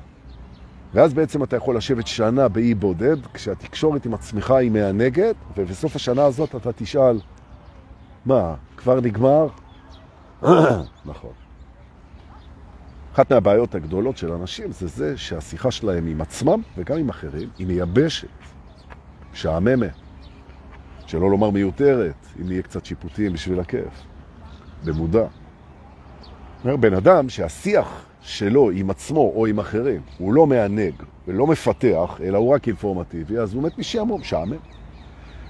[0.93, 6.25] ואז בעצם אתה יכול לשבת שנה באי בודד, כשהתקשורת עם עצמך היא מענגת, ובסוף השנה
[6.25, 7.19] הזאת אתה תשאל,
[8.25, 9.47] מה, כבר נגמר?
[11.05, 11.31] נכון.
[13.13, 17.67] אחת מהבעיות הגדולות של אנשים זה זה שהשיחה שלהם עם עצמם וגם עם אחרים היא
[17.67, 18.27] מייבשת,
[19.33, 19.91] שעממת,
[21.05, 24.01] שלא לומר מיותרת, אם נהיה קצת שיפוטיים בשביל הכיף,
[24.83, 25.25] במודע.
[26.63, 30.93] בן אדם שהשיח שלו עם עצמו או עם אחרים הוא לא מענג
[31.27, 34.57] ולא מפתח, אלא הוא רק אינפורמטיבי, אז הוא מת משעמום, משעמם.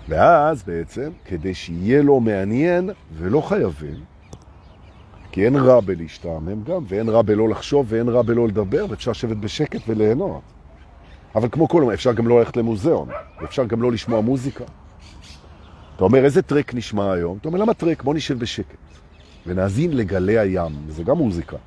[0.09, 3.99] ואז בעצם, כדי שיהיה לו מעניין ולא חייבים,
[5.31, 9.38] כי אין רע בלהשתעמם גם, ואין רע בלא לחשוב, ואין רע בלא לדבר, ואפשר לשבת
[9.38, 10.41] בשקט וליהנות.
[11.36, 13.09] אבל כמו כל אפשר גם לא ללכת למוזיאון,
[13.41, 14.63] ואפשר גם לא לשמוע מוזיקה.
[15.95, 17.38] אתה אומר, איזה טרק נשמע היום?
[17.38, 18.03] אתה אומר, למה טרק?
[18.03, 18.77] בוא נשב בשקט.
[19.47, 21.57] ונאזין לגלי הים, זה גם מוזיקה.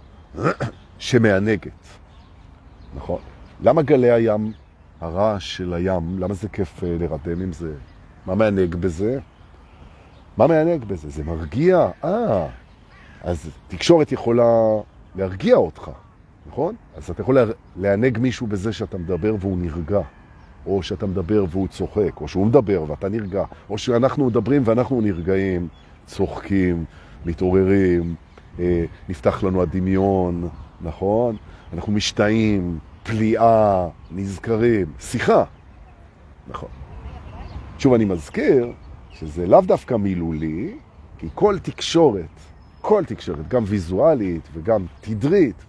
[0.99, 1.73] שמענגת.
[2.97, 3.19] נכון.
[3.61, 4.53] למה גלי הים,
[5.01, 7.75] הרעש של הים, למה זה כיף אה, לרדם עם זה?
[8.27, 9.19] מה מענג בזה?
[10.37, 11.11] מה מענג בזה?
[11.11, 11.89] זה מרגיע.
[12.05, 12.47] אה,
[13.23, 14.53] אז תקשורת יכולה
[15.17, 15.91] להרגיע אותך,
[16.47, 16.75] נכון?
[16.97, 17.39] אז אתה יכול
[17.77, 20.01] לענג מישהו בזה שאתה מדבר והוא נרגע,
[20.67, 25.69] או שאתה מדבר והוא צוחק, או שהוא מדבר ואתה נרגע, או שאנחנו מדברים ואנחנו נרגעים,
[26.07, 26.85] צוחקים,
[27.25, 28.15] מתעוררים,
[28.59, 30.49] אה, נפתח לנו הדמיון,
[30.81, 31.37] נכון?
[31.73, 35.45] אנחנו משתאים, פליאה, נזכרים, שיחה.
[36.49, 36.69] נכון.
[37.79, 38.73] שוב, אני מזכיר
[39.11, 40.75] שזה לאו דווקא מילולי,
[41.19, 42.41] כי כל תקשורת,
[42.81, 45.65] כל תקשורת, גם ויזואלית וגם תדרית,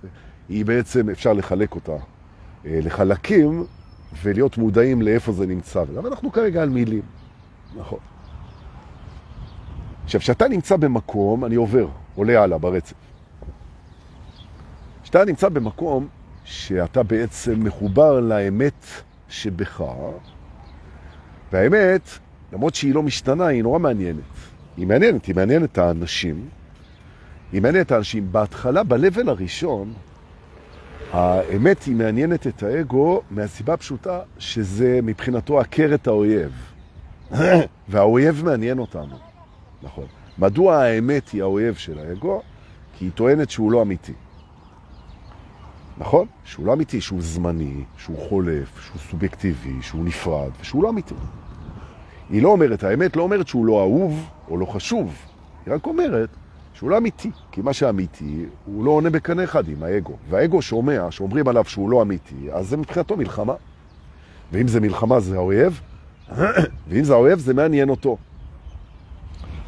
[0.50, 1.96] היא בעצם, אפשר לחלק אותה
[2.65, 3.65] אה, לחלקים
[4.24, 5.82] ולהיות מודעים לאיפה זה נמצא.
[5.82, 7.02] אבל אנחנו כרגע על מילים,
[7.76, 8.00] נכון.
[10.04, 13.07] עכשיו, כשאתה נמצא במקום, אני עובר, עולה הלאה ברצף.
[15.08, 16.08] כשאתה נמצא במקום
[16.43, 18.86] שאתה בעצם מחובר לאמת
[19.30, 19.84] שבך,
[21.52, 22.10] והאמת,
[22.54, 24.22] למרות שהיא לא משתנה, היא נורא מעניינת.
[24.78, 26.50] היא מעניינת, היא מעניינת את האנשים.
[27.52, 28.32] היא מעניינת את האנשים.
[28.32, 29.93] בהתחלה, ב-level הראשון,
[31.12, 36.52] האמת היא מעניינת את האגו מהסיבה הפשוטה שזה מבחינתו עקרת האויב.
[37.89, 39.15] והאויב מעניין אותנו.
[39.84, 40.06] נכון.
[40.38, 42.41] מדוע האמת היא האויב של האגו?
[42.98, 44.13] כי היא טוענת שהוא לא אמיתי.
[45.98, 46.28] נכון?
[46.44, 51.16] שהוא לא אמיתי, שהוא זמני, שהוא חולף, שהוא סובייקטיבי, שהוא נפרד, ושהוא לא אמיתי.
[52.30, 55.16] היא לא אומרת, האמת לא אומרת שהוא לא אהוב או לא חשוב,
[55.66, 56.30] היא רק אומרת
[56.74, 60.14] שהוא לא אמיתי, כי מה שאמיתי הוא לא עונה בקנה אחד עם האגו.
[60.30, 63.54] והאגו שומע, שאומרים עליו שהוא לא אמיתי, אז זה מבחינתו מלחמה.
[64.52, 65.82] ואם זה מלחמה זה האויב,
[66.88, 68.18] ואם זה האויב זה מעניין אותו.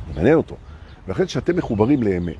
[0.07, 0.55] זה מעניין אותו.
[1.07, 2.35] ולכן כשאתם מחוברים לאמת,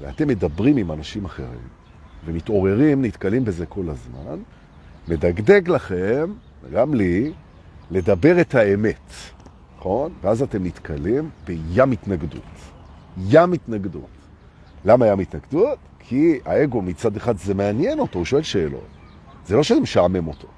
[0.00, 1.81] ואתם מדברים עם אנשים אחרים,
[2.24, 4.38] ומתעוררים, נתקלים בזה כל הזמן,
[5.08, 6.32] מדגדג לכם,
[6.72, 7.32] גם לי,
[7.90, 9.10] לדבר את האמת,
[9.78, 10.12] נכון?
[10.22, 12.42] ואז אתם נתקלים בים התנגדות.
[13.28, 14.10] ים התנגדות.
[14.84, 15.78] למה ים התנגדות?
[15.98, 18.86] כי האגו מצד אחד זה מעניין אותו, הוא שואל שאלות.
[19.46, 20.48] זה לא שזה משעמם אותו.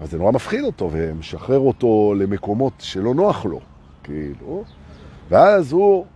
[0.00, 3.60] אז זה נורא מפחיד אותו ומשחרר אותו למקומות שלא נוח לו,
[4.02, 4.64] כאילו.
[5.28, 6.06] ואז הוא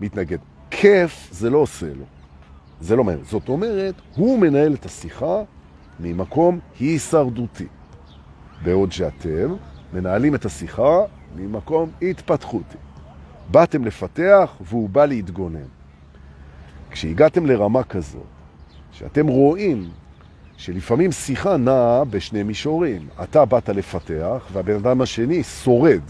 [0.00, 0.38] מתנגד.
[0.70, 2.04] כיף זה לא עושה לו.
[2.82, 3.24] זה לא מעניין.
[3.24, 5.42] זאת אומרת, הוא מנהל את השיחה
[6.00, 7.66] ממקום הישרדותי.
[8.64, 9.54] בעוד שאתם
[9.92, 10.98] מנהלים את השיחה
[11.36, 12.78] ממקום התפתחותי.
[13.50, 15.68] באתם לפתח והוא בא להתגונן.
[16.90, 18.22] כשהגעתם לרמה כזאת,
[18.92, 19.90] שאתם רואים
[20.56, 23.08] שלפעמים שיחה נעה בשני מישורים.
[23.22, 26.02] אתה באת לפתח, והבן אדם השני שורד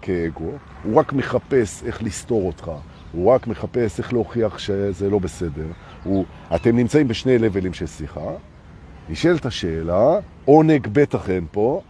[0.00, 0.50] כאגו,
[0.84, 2.70] הוא רק מחפש איך לסתור אותך,
[3.12, 5.66] הוא רק מחפש איך להוכיח שזה לא בסדר.
[6.04, 8.30] הוא, אתם נמצאים בשני לבלים של שיחה,
[9.08, 11.80] נשאלת השאלה, עונג בטח אין פה,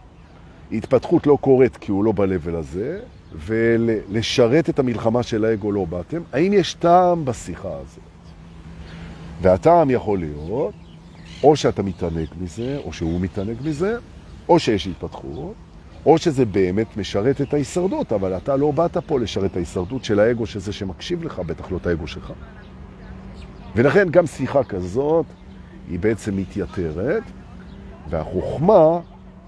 [0.71, 2.99] התפתחות לא קורית כי הוא לא בלבל הזה,
[3.35, 8.03] ולשרת את המלחמה של האגו לא באתם, האם יש טעם בשיחה הזאת?
[9.41, 10.73] והטעם יכול להיות,
[11.43, 13.97] או שאתה מתענג מזה, או שהוא מתענג מזה,
[14.49, 15.53] או שיש התפתחות,
[16.05, 20.19] או שזה באמת משרת את ההישרדות, אבל אתה לא באת פה לשרת את ההישרדות של
[20.19, 22.33] האגו שזה שמקשיב לך, בטח לא את האגו שלך.
[23.75, 25.25] ולכן גם שיחה כזאת
[25.89, 27.23] היא בעצם מתייתרת,
[28.09, 28.99] והחוכמה,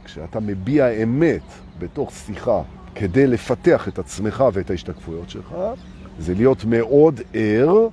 [0.06, 1.44] כשאתה מביע אמת
[1.80, 2.62] בתוך שיחה
[2.96, 5.56] כדי לפתח את עצמך ואת ההשתקפויות שלך,
[6.20, 7.88] זה להיות מאוד ער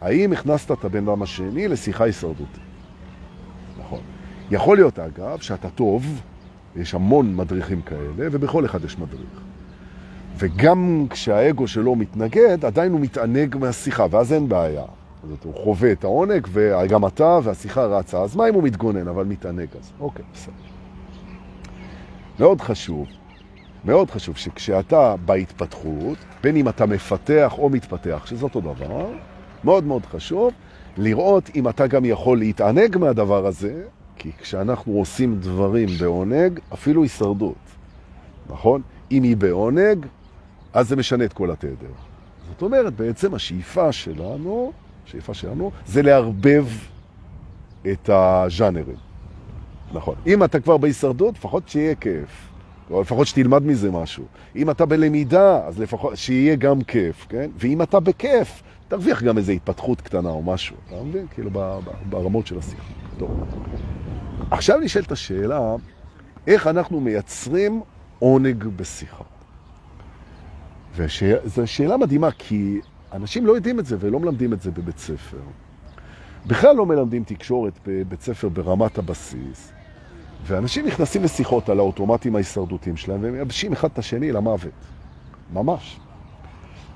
[0.00, 2.62] האם הכנסת את הבן אדם השני לשיחה הישרדותית.
[3.78, 4.00] נכון.
[4.50, 6.22] יכול להיות, אגב, שאתה טוב,
[6.76, 9.40] יש המון מדריכים כאלה, ובכל אחד יש מדריך.
[10.36, 14.84] וגם כשהאגו שלו מתנגד, עדיין הוא מתענג מהשיחה, ואז אין בעיה.
[15.28, 18.22] זאת הוא חווה את העונג, וגם אתה, והשיחה רצה.
[18.22, 19.92] אז מה אם הוא מתגונן, אבל מתענג אז?
[20.00, 20.52] אוקיי, בסדר.
[22.40, 23.06] מאוד חשוב,
[23.84, 29.06] מאוד חשוב שכשאתה בהתפתחות, בין אם אתה מפתח או מתפתח, שזה אותו דבר,
[29.64, 30.52] מאוד מאוד חשוב
[30.96, 33.82] לראות אם אתה גם יכול להתענג מהדבר הזה,
[34.16, 37.54] כי כשאנחנו עושים דברים בעונג, אפילו הישרדות,
[38.50, 38.82] נכון?
[39.10, 40.06] אם היא בעונג,
[40.72, 41.92] אז זה משנה את כל התדר.
[42.48, 44.72] זאת אומרת, בעצם השאיפה שלנו,
[45.06, 46.66] השאיפה שלנו, זה להרבב
[47.92, 48.96] את הז'אנרים.
[49.92, 50.14] נכון.
[50.26, 52.52] אם אתה כבר בהישרדות, לפחות שיהיה כיף.
[52.90, 54.24] או לפחות שתלמד מזה משהו.
[54.56, 57.50] אם אתה בלמידה, אז לפחות שיהיה גם כיף, כן?
[57.58, 61.26] ואם אתה בכיף, תרוויח גם איזו התפתחות קטנה או משהו, אתה מבין?
[61.30, 61.50] כאילו
[62.10, 62.92] ברמות של השיחה.
[63.18, 63.30] טוב.
[64.50, 65.74] עכשיו נשאלת השאלה,
[66.46, 67.82] איך אנחנו מייצרים
[68.18, 69.24] עונג בשיחה?
[70.96, 72.80] וזו שאלה מדהימה, כי
[73.12, 75.40] אנשים לא יודעים את זה ולא מלמדים את זה בבית ספר.
[76.46, 79.72] בכלל לא מלמדים תקשורת בבית ספר ברמת הבסיס,
[80.46, 84.72] ואנשים נכנסים לשיחות על האוטומטים ההישרדותיים שלהם, והם מייבשים אחד את השני למוות.
[85.52, 86.00] ממש.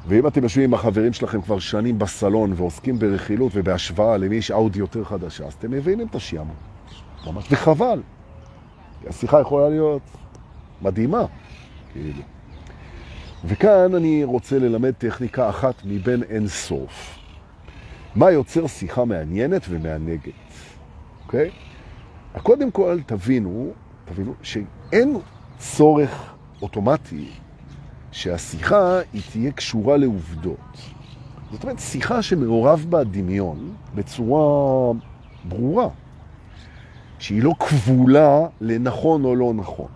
[0.09, 4.79] ואם אתם יושבים עם החברים שלכם כבר שנים בסלון ועוסקים ברכילות ובהשוואה למי יש אאודי
[4.79, 6.57] יותר חדשה, אז אתם מבינים את השיעמון.
[7.27, 8.03] ממש, וחבל.
[9.07, 10.03] השיחה יכולה להיות
[10.83, 11.25] מדהימה,
[11.93, 12.23] כאילו.
[13.45, 17.19] וכאן אני רוצה ללמד טכניקה אחת מבין אין סוף.
[18.15, 20.33] מה יוצר שיחה מעניינת ומענגת,
[21.25, 21.51] אוקיי?
[22.43, 23.73] קודם כל תבינו,
[24.05, 25.19] תבינו שאין
[25.59, 27.29] צורך אוטומטי
[28.17, 30.79] שהשיחה היא תהיה קשורה לעובדות.
[31.53, 34.93] זאת אומרת, שיחה שמעורב בה דמיון בצורה
[35.45, 35.89] ברורה,
[37.19, 39.87] שהיא לא כבולה לנכון או לא נכון.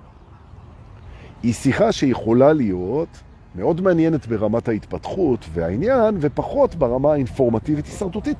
[1.42, 3.08] היא שיחה שיכולה להיות
[3.54, 8.38] מאוד מעניינת ברמת ההתפתחות והעניין, ופחות ברמה האינפורמטיבית הישרדותית.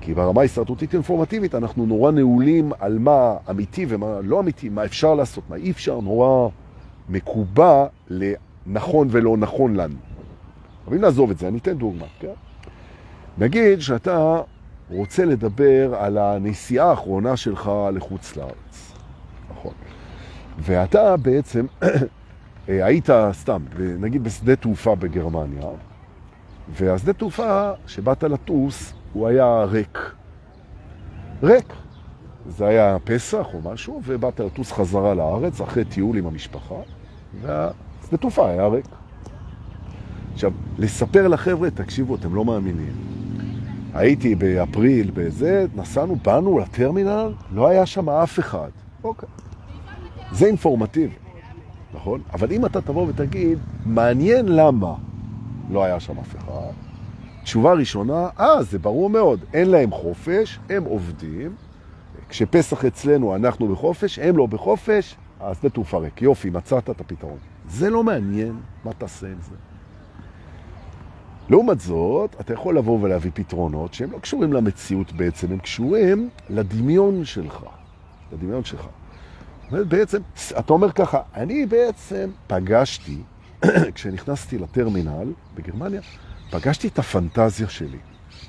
[0.00, 5.14] כי ברמה ההישרדותית אינפורמטיבית אנחנו נורא נעולים על מה אמיתי ומה לא אמיתי, מה אפשר
[5.14, 6.48] לעשות, מה אי אפשר, נורא
[7.08, 7.86] מקובע
[8.66, 9.96] נכון ולא נכון לנו.
[10.86, 12.32] אבל אם נעזוב את זה, אני אתן דוגמה, כן?
[13.38, 14.40] נגיד שאתה
[14.90, 18.92] רוצה לדבר על הנסיעה האחרונה שלך לחוץ לארץ,
[19.50, 19.74] נכון?
[20.58, 21.66] ואתה בעצם
[22.68, 23.62] היית סתם,
[23.98, 25.66] נגיד בשדה תעופה בגרמניה,
[26.68, 29.98] והשדה תעופה שבאת לטוס הוא היה ריק.
[31.42, 31.72] ריק.
[32.46, 36.74] זה היה פסח או משהו, ובאת לטוס חזרה לארץ אחרי טיול עם המשפחה,
[37.40, 37.70] וה...
[38.10, 38.84] שדה תעופה היה ריק.
[40.32, 42.92] עכשיו, לספר לחבר'ה, תקשיבו, אתם לא מאמינים.
[43.94, 48.70] הייתי באפריל בזה, נסענו, באנו לטרמינל, לא היה שם אף אחד.
[49.04, 49.28] אוקיי.
[50.32, 51.14] זה אינפורמטיבי,
[51.94, 52.20] נכון?
[52.32, 54.94] אבל אם אתה תבוא ותגיד, מעניין למה
[55.70, 56.72] לא היה שם אף אחד,
[57.42, 61.54] תשובה ראשונה, אה, זה ברור מאוד, אין להם חופש, הם עובדים,
[62.28, 66.22] כשפסח אצלנו אנחנו בחופש, הם לא בחופש, אז בתעופה ריק.
[66.22, 67.38] יופי, מצאת את הפתרון.
[67.68, 69.54] זה לא מעניין, מה תעשה עם זה?
[71.48, 77.24] לעומת זאת, אתה יכול לבוא ולהביא פתרונות שהם לא קשורים למציאות בעצם, הם קשורים לדמיון
[77.24, 77.64] שלך.
[78.32, 78.86] לדמיון שלך.
[79.70, 80.18] בעצם,
[80.58, 83.18] אתה אומר ככה, אני בעצם פגשתי,
[83.94, 86.00] כשנכנסתי לטרמינל בגרמניה,
[86.50, 87.98] פגשתי את הפנטזיה שלי.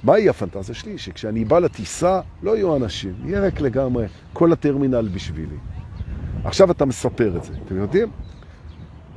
[0.04, 0.98] מהי הפנטזיה שלי?
[0.98, 5.58] שכשאני בא לטיסה לא יהיו אנשים, יהיה רק לגמרי כל הטרמינל בשבילי.
[6.44, 8.08] עכשיו אתה מספר את זה, אתם יודעים?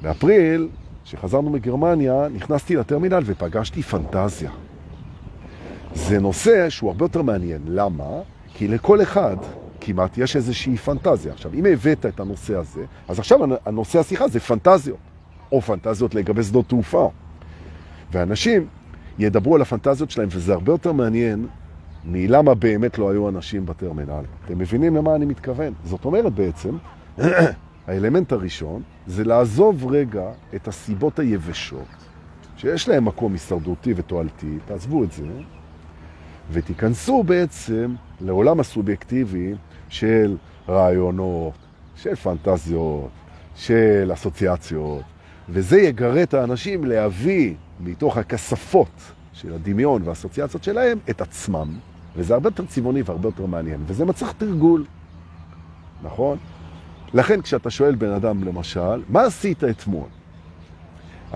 [0.02, 0.68] באפריל,
[1.04, 4.50] כשחזרנו מגרמניה, נכנסתי לטרמינל ופגשתי פנטזיה.
[5.94, 7.60] זה נושא שהוא הרבה יותר מעניין.
[7.66, 8.20] למה?
[8.54, 9.36] כי לכל אחד
[9.80, 11.32] כמעט יש איזושהי פנטזיה.
[11.32, 14.98] עכשיו, אם הבאת את הנושא הזה, אז עכשיו הנושא השיחה זה פנטזיות,
[15.52, 17.10] או פנטזיות לגבי שדות תעופה.
[18.12, 18.66] ואנשים
[19.18, 21.46] ידברו על הפנטזיות שלהם, וזה הרבה יותר מעניין
[22.04, 24.24] מלמה באמת לא היו אנשים בטרמינל.
[24.44, 25.72] אתם מבינים למה אני מתכוון?
[25.84, 26.76] זאת אומרת בעצם,
[27.86, 31.88] האלמנט הראשון זה לעזוב רגע את הסיבות היבשות,
[32.56, 35.26] שיש להם מקום הישרדותי ותועלתי, תעזבו את זה,
[36.52, 39.54] ותיכנסו בעצם לעולם הסובייקטיבי
[39.88, 40.36] של
[40.68, 41.54] רעיונות,
[41.96, 43.10] של פנטזיות,
[43.56, 45.02] של אסוציאציות,
[45.48, 51.78] וזה יגרה את האנשים להביא מתוך הכספות של הדמיון והאסוציאציות שלהם את עצמם,
[52.16, 54.84] וזה הרבה יותר צבעוני והרבה יותר מעניין, וזה מצריך תרגול,
[56.02, 56.38] נכון?
[57.14, 60.08] לכן כשאתה שואל בן אדם למשל, מה עשית אתמול?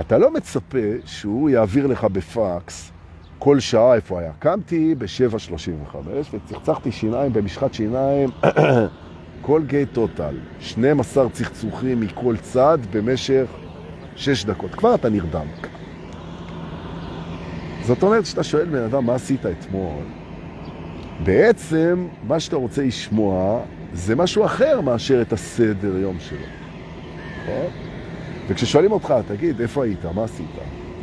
[0.01, 2.93] אתה לא מצפה שהוא יעביר לך בפקס
[3.39, 4.33] כל שעה איפה היה.
[4.39, 5.97] קמתי ב-7.35
[6.33, 8.31] וצחצחתי שיניים במשחת שיניים
[9.41, 13.47] כל גיי טוטל, 12 צחצוחים מכל צד במשך
[14.17, 14.75] 6 דקות.
[14.75, 15.47] כבר אתה נרדם.
[17.83, 20.05] זאת אומרת שאתה שואל בן אדם מה עשית אתמול,
[21.25, 23.61] בעצם מה שאתה רוצה לשמוע
[23.93, 26.39] זה משהו אחר מאשר את הסדר יום שלו.
[27.43, 27.71] נכון?
[28.49, 30.05] וכששואלים אותך, תגיד, איפה היית?
[30.05, 30.47] מה עשית?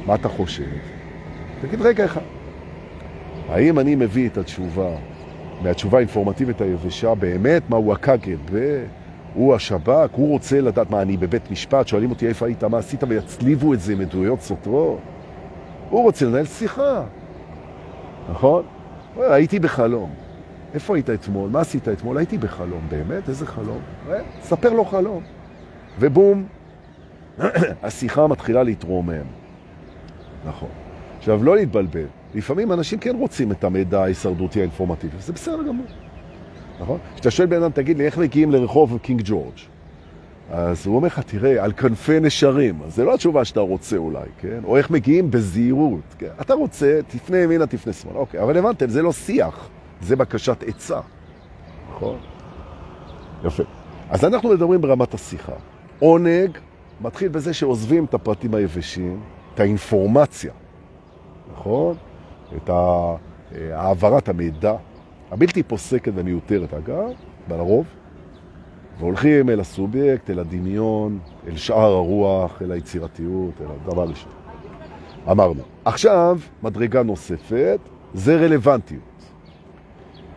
[0.06, 0.64] מה אתה חושב?
[1.62, 2.22] תגיד רגע אחד.
[3.50, 4.90] האם אני מביא את התשובה
[5.62, 8.84] מהתשובה האינפורמטיבית היבשה באמת מהו הקג"ב,
[9.34, 13.04] הוא השב"כ, הוא רוצה לדעת מה אני בבית משפט, שואלים אותי איפה היית, מה עשית,
[13.08, 15.00] ויצליבו את זה עם עדויות סותרות.
[15.90, 17.04] הוא רוצה לנהל שיחה,
[18.30, 18.64] נכון?
[19.18, 20.25] הייתי בחלום.
[20.76, 21.50] איפה היית אתמול?
[21.50, 22.18] מה עשית אתמול?
[22.18, 22.82] הייתי בחלום.
[22.90, 23.30] באמת?
[23.30, 23.80] איזה חלום?
[24.42, 25.24] ספר לו חלום.
[26.00, 26.46] ובום,
[27.84, 29.26] השיחה מתחילה להתרומם.
[30.46, 30.70] נכון.
[31.18, 32.06] עכשיו, לא להתבלבל.
[32.34, 35.86] לפעמים אנשים כן רוצים את המידע ההישרדותי האינפורמטיבי, זה בסדר גמור.
[36.80, 37.00] נכון?
[37.14, 39.60] כשאתה שואל בן אדם, תגיד לי, איך מגיעים לרחוב קינג ג'ורג'?
[40.52, 42.80] אז הוא אומר לך, תראה, על כנפי נשרים.
[42.86, 44.60] אז זה לא התשובה שאתה רוצה אולי, כן?
[44.64, 46.16] או איך מגיעים בזהירות.
[46.18, 46.30] כן?
[46.42, 48.18] אתה רוצה, תפנה ימינה, תפנה שמאלה.
[48.20, 49.70] אוקיי, אבל הבנתם, זה לא שיח,
[50.06, 51.00] זה בקשת עצה.
[51.90, 52.18] נכון?
[53.46, 53.64] יפה.
[54.10, 55.54] אז אנחנו מדברים ברמת השיחה.
[56.00, 56.58] עונג
[57.02, 59.20] מתחיל בזה שעוזבים את הפרטים היבשים,
[59.54, 60.54] את האינפורמציה,
[61.54, 61.96] נכון?
[62.56, 62.70] את
[63.72, 64.76] העברת המידע,
[65.32, 67.10] הבלתי פוסקת ומיותרת אגב,
[67.48, 67.86] בלרוב,
[69.00, 74.32] והולכים אל הסובייקט, אל הדמיון, אל שאר הרוח, אל היצירתיות, אל הדבר ראשון.
[75.32, 75.62] אמרנו.
[75.86, 77.80] עכשיו, מדרגה נוספת,
[78.14, 79.15] זה רלוונטיות.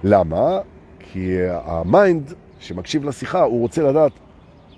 [0.05, 0.59] למה?
[0.99, 4.13] כי ה mind שמקשיב לשיחה, הוא רוצה לדעת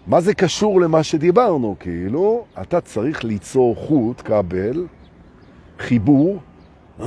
[0.07, 4.87] מה זה קשור למה שדיברנו, כאילו, אתה צריך ליצור חוט, כבל,
[5.79, 6.39] חיבור,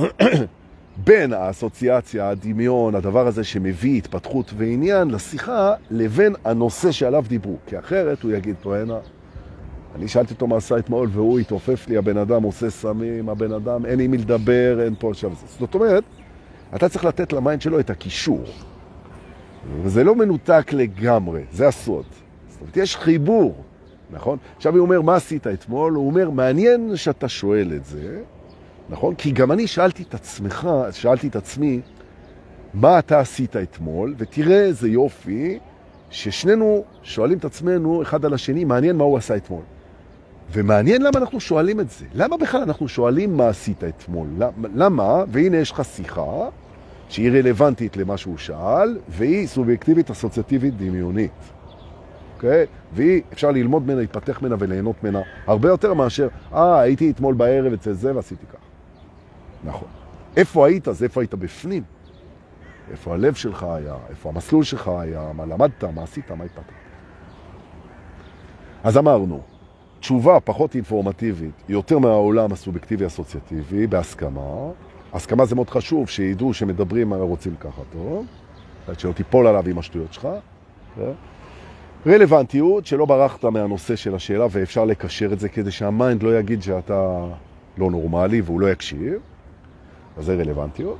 [1.04, 7.56] בין האסוציאציה, הדמיון, הדבר הזה שמביא התפתחות ועניין לשיחה, לבין הנושא שעליו דיברו.
[7.66, 8.98] כי אחרת הוא יגיד פה, הנה,
[9.94, 13.86] אני שאלתי אותו מה עשה אתמול, והוא התעופף לי, הבן אדם עושה סמים, הבן אדם,
[13.86, 15.32] אין עם מי לדבר, אין פה עכשיו.
[15.60, 16.04] זאת אומרת,
[16.74, 18.44] אתה צריך לתת ל mind שלו את הקישור.
[19.82, 22.04] וזה לא מנותק לגמרי, זה הסוד.
[22.48, 23.54] זאת אומרת, יש חיבור,
[24.10, 24.38] נכון?
[24.56, 25.92] עכשיו הוא אומר, מה עשית אתמול?
[25.94, 28.22] הוא אומר, מעניין שאתה שואל את זה,
[28.88, 29.14] נכון?
[29.14, 31.80] כי גם אני שאלתי את עצמך, שאלתי את עצמי,
[32.74, 35.58] מה אתה עשית אתמול, ותראה איזה יופי,
[36.10, 39.62] ששנינו שואלים את עצמנו אחד על השני, מעניין מה הוא עשה אתמול.
[40.52, 42.04] ומעניין למה אנחנו שואלים את זה.
[42.14, 44.26] למה בכלל אנחנו שואלים מה עשית אתמול?
[44.74, 45.24] למה?
[45.28, 46.48] והנה יש לך שיחה
[47.08, 51.30] שהיא רלוונטית למה שהוא שאל, והיא סובייקטיבית, אסוציאטיבית, דמיונית.
[52.34, 52.66] אוקיי?
[52.92, 57.72] והיא, אפשר ללמוד ממנה, להתפתח ממנה וליהנות ממנה הרבה יותר מאשר, אה, הייתי אתמול בערב
[57.72, 58.58] אצל זה ועשיתי כך.
[59.64, 59.88] נכון.
[60.36, 60.88] איפה היית?
[60.88, 61.82] אז איפה היית בפנים?
[62.90, 63.94] איפה הלב שלך היה?
[64.10, 65.32] איפה המסלול שלך היה?
[65.34, 65.84] מה למדת?
[65.84, 66.30] מה עשית?
[66.30, 66.72] מה התפתחת?
[68.84, 69.40] אז אמרנו,
[70.00, 74.70] תשובה פחות אינפורמטיבית, יותר מהעולם הסובייקטיבי-אסוציאטיבי, בהסכמה.
[75.14, 78.26] הסכמה זה מאוד חשוב, שידעו שמדברים מה רוצים ככה טוב,
[78.98, 80.28] שלא תיפול עליו עם השטויות שלך.
[82.06, 87.24] רלוונטיות, שלא ברחת מהנושא של השאלה ואפשר לקשר את זה כדי שהמיינד לא יגיד שאתה
[87.78, 89.14] לא נורמלי והוא לא יקשיב.
[90.16, 90.98] אז זה רלוונטיות.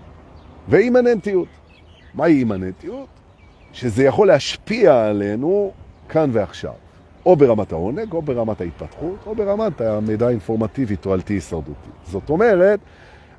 [0.68, 1.48] ואימננטיות.
[2.14, 3.06] מהי אימננטיות?
[3.72, 5.72] שזה יכול להשפיע עלינו
[6.08, 6.72] כאן ועכשיו.
[7.26, 11.90] או ברמת העונג, או ברמת ההתפתחות, או ברמת המידע האינפורמטיבי, תועלתי הישרדותי.
[12.04, 12.80] זאת אומרת,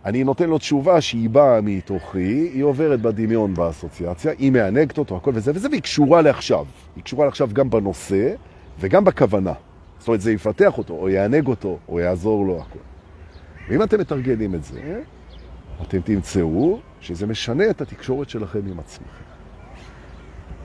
[0.06, 5.32] אני נותן לו תשובה שהיא באה מתוכי, היא עוברת בדמיון באסוציאציה, היא מענגת אותו, הכל
[5.34, 6.66] וזה וזה, והיא קשורה לעכשיו.
[6.96, 8.36] היא קשורה לעכשיו גם בנושא
[8.80, 9.54] וגם בכוונה.
[10.00, 12.80] זאת אומרת, זה יפתח אותו, או יענג אותו, או יעזור לו, הכל.
[13.70, 15.02] ואם אתם מתרגלים את זה,
[15.82, 19.26] אתם תמצאו שזה משנה את התקשורת שלכם עם עצמכם.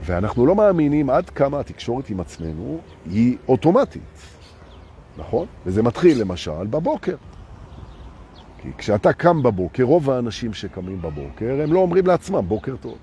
[0.03, 4.01] ואנחנו לא מאמינים עד כמה התקשורת עם עצמנו היא אוטומטית,
[5.17, 5.45] נכון?
[5.65, 7.15] וזה מתחיל למשל בבוקר.
[8.61, 12.97] כי כשאתה קם בבוקר, רוב האנשים שקמים בבוקר, הם לא אומרים לעצמם בוקר טוב.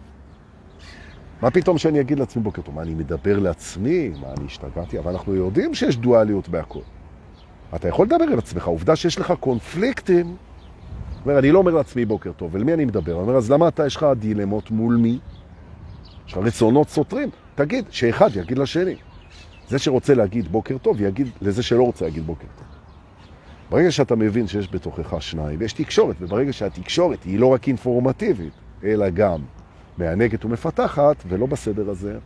[1.42, 2.74] מה פתאום שאני אגיד לעצמי בוקר טוב?
[2.74, 4.08] מה, אני מדבר לעצמי?
[4.08, 4.98] מה, אני השתגעתי?
[4.98, 6.80] אבל אנחנו יודעים שיש דואליות בהכל.
[7.74, 10.36] אתה יכול לדבר עם עצמך, העובדה שיש לך קונפליקטים.
[11.24, 13.12] אומר, אני לא אומר לעצמי בוקר טוב, אל מי אני מדבר?
[13.12, 15.18] אני אומר, אז למה אתה, יש לך דילמות מול מי?
[16.26, 17.30] יש לך רצונות סותרים.
[17.54, 18.96] תגיד, שאחד יגיד לשני.
[19.68, 22.77] זה שרוצה להגיד בוקר טוב, יגיד לזה שלא רוצה להגיד בוקר טוב.
[23.70, 28.52] ברגע שאתה מבין שיש בתוכך שניים, יש תקשורת, וברגע שהתקשורת היא לא רק אינפורמטיבית,
[28.84, 29.40] אלא גם
[29.98, 32.18] מענגת ומפתחת, ולא בסדר הזה,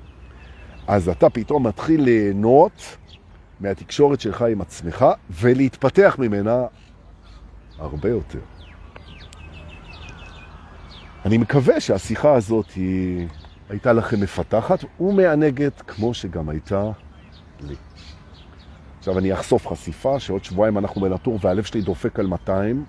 [0.87, 2.97] אז אתה פתאום מתחיל ליהנות
[3.61, 6.65] מהתקשורת שלך עם עצמך, ולהתפתח ממנה
[7.79, 8.39] הרבה יותר.
[11.25, 13.29] אני מקווה שהשיחה הזאת היא
[13.69, 16.91] הייתה לכם מפתחת ומענגת כמו שגם הייתה
[17.61, 17.75] לי.
[19.03, 22.85] עכשיו אני אחשוף חשיפה שעוד שבועיים אנחנו מלטור והלב שלי דופק על 200.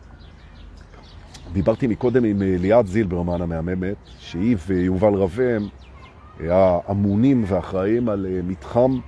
[1.54, 5.68] דיברתי מקודם עם ליעד זילברמן המהממת, שהיא ויובל רבם
[6.40, 9.00] האמונים ואחראים על אה, מתחם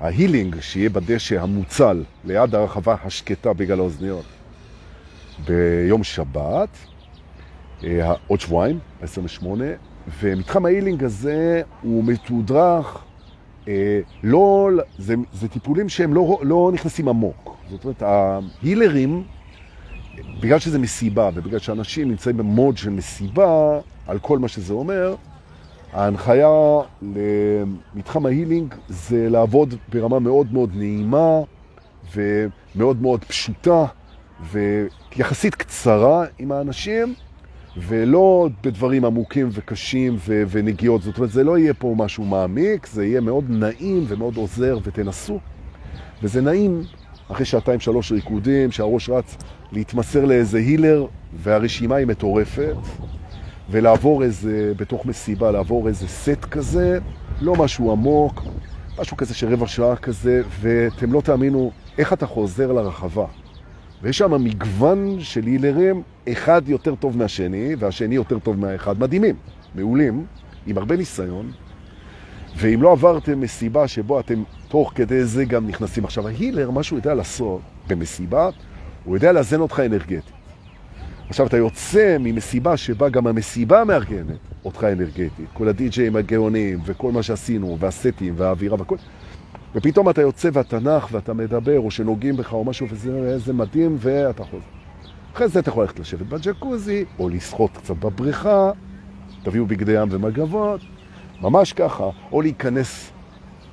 [0.00, 4.24] ההילינג שיהיה בדשא המוצל ליד הרחבה השקטה בגלל האוזניות
[5.46, 6.68] ביום שבת,
[7.84, 9.64] אה, עוד שבועיים, 28,
[10.20, 13.09] ומתחם ההילינג הזה הוא מתודרך אה,
[14.22, 17.56] לא, זה, זה טיפולים שהם לא, לא נכנסים עמוק.
[17.70, 19.24] זאת אומרת, ההילרים,
[20.40, 25.14] בגלל שזה מסיבה, ובגלל שאנשים נמצאים במוד של מסיבה, על כל מה שזה אומר,
[25.92, 26.48] ההנחיה
[27.94, 31.40] למתחם ההילינג זה לעבוד ברמה מאוד מאוד נעימה
[32.14, 33.84] ומאוד מאוד פשוטה
[34.50, 37.14] ויחסית קצרה עם האנשים,
[37.76, 41.02] ולא בדברים עמוקים וקשים ו- ונגיעות.
[41.02, 45.38] זאת אומרת, זה לא יהיה פה משהו מעמיק, זה יהיה מאוד נעים ומאוד עוזר, ותנסו.
[46.22, 46.82] וזה נעים
[47.28, 49.36] אחרי שעתיים שלוש ריקודים, שהראש רץ
[49.72, 52.76] להתמסר לאיזה הילר, והרשימה היא מטורפת,
[53.70, 56.98] ולעבור איזה, בתוך מסיבה, לעבור איזה סט כזה,
[57.40, 58.42] לא משהו עמוק,
[58.98, 63.26] משהו כזה של רבע שעה כזה, ואתם לא תאמינו איך אתה חוזר לרחבה.
[64.02, 69.00] ויש שם מגוון של הילרים, אחד יותר טוב מהשני, והשני יותר טוב מהאחד.
[69.00, 69.34] מדהימים,
[69.74, 70.26] מעולים,
[70.66, 71.52] עם הרבה ניסיון.
[72.56, 76.04] ואם לא עברתם מסיבה שבו אתם תוך כדי זה גם נכנסים.
[76.04, 78.50] עכשיו, ההילר, מה שהוא יודע לעשות במסיבה,
[79.04, 80.30] הוא יודע לאזן אותך אנרגטית.
[81.28, 85.48] עכשיו, אתה יוצא ממסיבה שבה גם המסיבה מארגנת אותך אנרגטית.
[85.52, 88.96] כל הדי-ג'אים הגאונים, וכל מה שעשינו, והסטים, והאווירה והכל.
[89.74, 94.44] ופתאום אתה יוצא ואתה נח ואתה מדבר, או שנוגעים בך או משהו, וזה מדהים, ואתה
[94.44, 94.64] חוזר.
[95.34, 98.70] אחרי זה אתה יכול ללכת לשבת בג'קוזי, או לשחות קצת בבריכה,
[99.42, 100.80] תביאו בגדי ים ומגבות,
[101.40, 103.10] ממש ככה, או להיכנס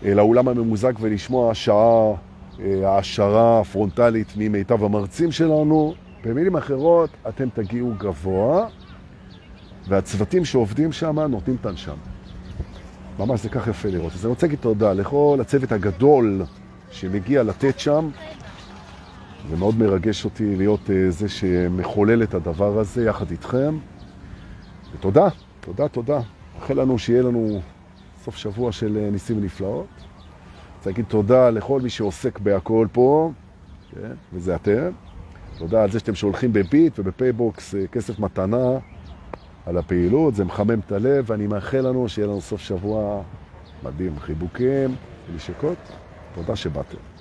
[0.05, 2.13] אה, לאולם הממוזג ולשמוע שעה
[2.59, 5.93] אה, העשרה פרונטלית ממיטב המרצים שלנו.
[6.23, 8.67] במילים אחרות, אתם תגיעו גבוה,
[9.87, 12.16] והצוותים שעובדים שם נותנים את הנשמה.
[13.20, 14.13] ממש זה כך יפה לראות.
[14.13, 16.43] אז אני רוצה להגיד תודה לכל הצוות הגדול
[16.91, 18.09] שמגיע לתת שם.
[19.49, 23.78] זה מאוד מרגש אותי להיות אה, זה שמחולל את הדבר הזה יחד איתכם.
[24.93, 25.28] ותודה,
[25.59, 26.20] תודה, תודה.
[26.59, 27.61] מאחל לנו שיהיה לנו
[28.24, 29.88] סוף שבוע של אה, ניסים ונפלאות.
[30.78, 33.32] רוצה להגיד תודה לכל מי שעוסק בהכל פה,
[33.91, 34.11] כן?
[34.34, 34.89] וזה אתם.
[35.57, 38.78] תודה על זה שאתם שולחים בביט ובפייבוקס אה, כסף מתנה.
[39.68, 43.24] על הפעילות, זה מחמם את הלב, ואני מאחל לנו שיהיה לנו סוף שבוע
[43.84, 44.20] מדהים.
[44.20, 44.95] חיבוקים,
[45.36, 45.78] נשיקות,
[46.36, 47.16] תודה שבאתם.